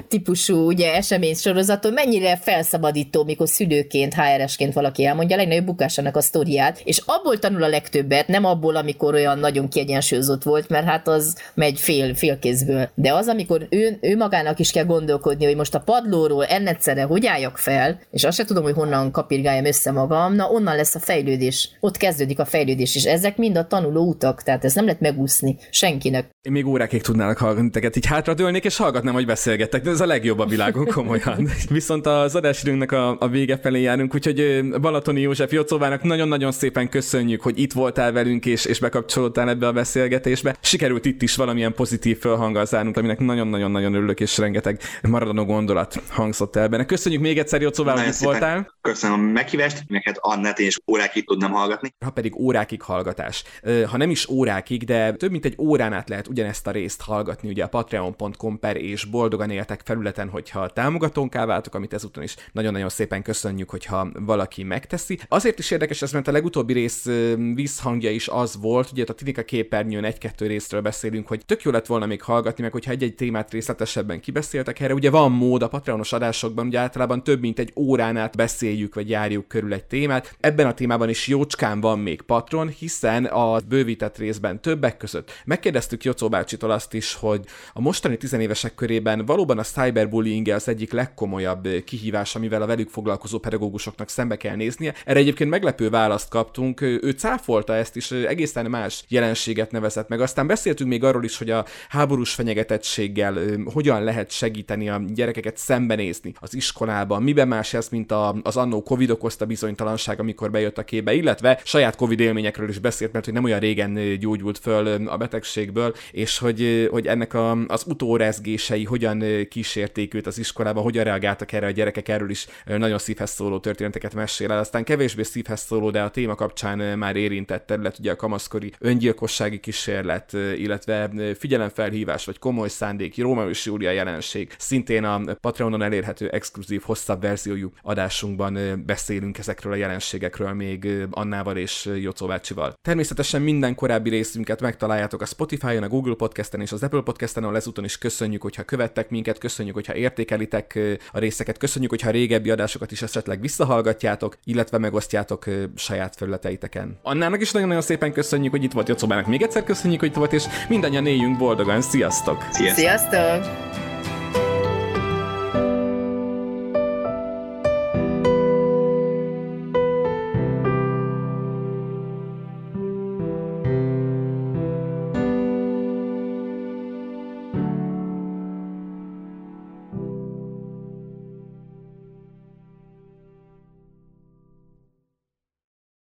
[0.08, 6.20] típusú ugye, esemény sorozaton mennyire felszabadító, mikor szülőként, HR-esként valaki elmondja a legnagyobb bukásának a
[6.20, 11.08] sztoriát, és abból tanul a legtöbbet, nem abból, amikor olyan nagyon kiegyensúlyozott volt, mert hát
[11.08, 12.90] az megy fél, félkézből.
[12.94, 17.26] De az, amikor ő, ő magának is kell gondolkodni, hogy most a padlóról ennetszere hogy
[17.26, 20.98] álljak fel, és azt se tudom, hogy honnan kapirgáljam össze magam, na onnan lesz a
[20.98, 21.70] fejlődés.
[21.80, 25.56] Ott kezdődik a fejlődés, és ezek mind a tanuló utak, tehát ez nem lehet megúszni
[25.70, 26.30] senkinek.
[26.42, 30.06] Én még órákig tudnálak hallgatni teket, így hátradőlnék, és hallgatnám, hogy beszélgettek, de ez a
[30.06, 31.48] legjobb a világon, komolyan.
[31.68, 37.40] Viszont az adásidőnknek a, a vége felé járunk, úgyhogy Balatoni József Jocóvának nagyon-nagyon szépen köszönjük,
[37.40, 40.56] hogy itt voltál velünk, és, és bekapcsolódtál ebbe a beszélgetésbe.
[40.60, 46.56] Sikerült itt is valamilyen pozitív fölhanggal zárnunk, aminek nagyon-nagyon-nagyon örülök, és rengeteg maradandó gondolat hangzott
[46.56, 46.84] el benne.
[46.84, 48.74] Köszönjük még egyszer, Jocóvá, hogy itt voltál.
[48.80, 51.94] Köszönöm a meghívást, neked Annett és órákig tudnám hallgatni.
[52.04, 53.44] Ha pedig órákig hallgatás.
[53.90, 57.48] Ha nem is órákig, de több mint egy órán át lehet ugyanezt a részt hallgatni,
[57.48, 62.88] ugye a patreon.com per és boldogan éltek felületen, hogyha támogatónká váltok, amit ezúton is nagyon-nagyon
[62.88, 65.18] szépen köszönjük, hogyha valaki megteszi.
[65.28, 67.08] Azért is érdekes ez, mert a legutóbbi rész
[67.54, 71.86] visszhangja is az volt, ugye a Tinika képernyőn egy-kettő részről beszélünk, hogy tök jó lett
[71.86, 74.94] volna még hallgatni, meg hogyha egy-egy témát részletesebben kibeszéltek erre.
[74.94, 79.08] Ugye van mód a Patreonos adásokban, ugye általában több mint egy órán át beszéljük, vagy
[79.08, 80.36] járjuk körül egy témát.
[80.40, 86.04] Ebben a témában is jócskán van még patron, hiszen a bővített részben többek között megkérdeztük
[86.04, 91.68] Jocó bácsitól azt is, hogy a mostani tizenévesek körében valóban a cyberbullying az egyik legkomolyabb
[91.84, 94.94] kihívás, amivel a velük foglalkozó pedagógusoknak szembe kell néznie.
[95.04, 100.20] Erre egyébként meglepő választ kaptunk, ő cáfolta ezt is, egészen más jelenséget nevezett meg.
[100.20, 106.32] Aztán beszéltünk még arról is, hogy a háborús fenyegetettséggel hogyan lehet segíteni a gyerekeket szembenézni
[106.40, 108.12] az iskolában, miben más ez, mint
[108.42, 113.12] az annó Covid okozta bizonytalanság, amikor bejött a képbe, illetve saját Covid élményekről is beszélt,
[113.12, 117.84] mert hogy nem olyan régen gyógyult föl a betegségből, és hogy, hogy ennek a, az
[117.86, 119.24] utórezgései hogyan
[119.62, 124.14] kísérték őt az iskolában, hogyan reagáltak erre a gyerekek, erről is nagyon szívhez szóló történeteket
[124.14, 124.58] mesél el.
[124.58, 129.60] Aztán kevésbé szívhez szóló, de a téma kapcsán már érintett terület, ugye a kamaszkori öngyilkossági
[129.60, 134.54] kísérlet, illetve figyelemfelhívás vagy komoly szándék, Róma és Júlia jelenség.
[134.58, 141.90] Szintén a Patreonon elérhető exkluzív, hosszabb verziójú adásunkban beszélünk ezekről a jelenségekről még Annával és
[142.00, 142.74] Jocó bácsival.
[142.80, 147.56] Természetesen minden korábbi részünket megtaláljátok a Spotify-on, a Google Podcast-en és az Apple Podcast-en, ahol
[147.56, 150.78] ezúton is köszönjük, hogyha követtek minket, köszönjük, hogyha értékelitek
[151.12, 155.44] a részeket, köszönjük, hogyha a régebbi adásokat is esetleg visszahallgatjátok, illetve megosztjátok
[155.76, 156.98] saját felületeiteken.
[157.02, 159.26] Annának is nagyon-nagyon szépen köszönjük, hogy itt volt Jocobának.
[159.26, 161.80] Még egyszer köszönjük, hogy itt volt, és mindannyian éljünk boldogan.
[161.80, 162.46] Sziasztok!
[162.50, 162.78] Sziasztok!
[162.78, 163.91] Sziasztok!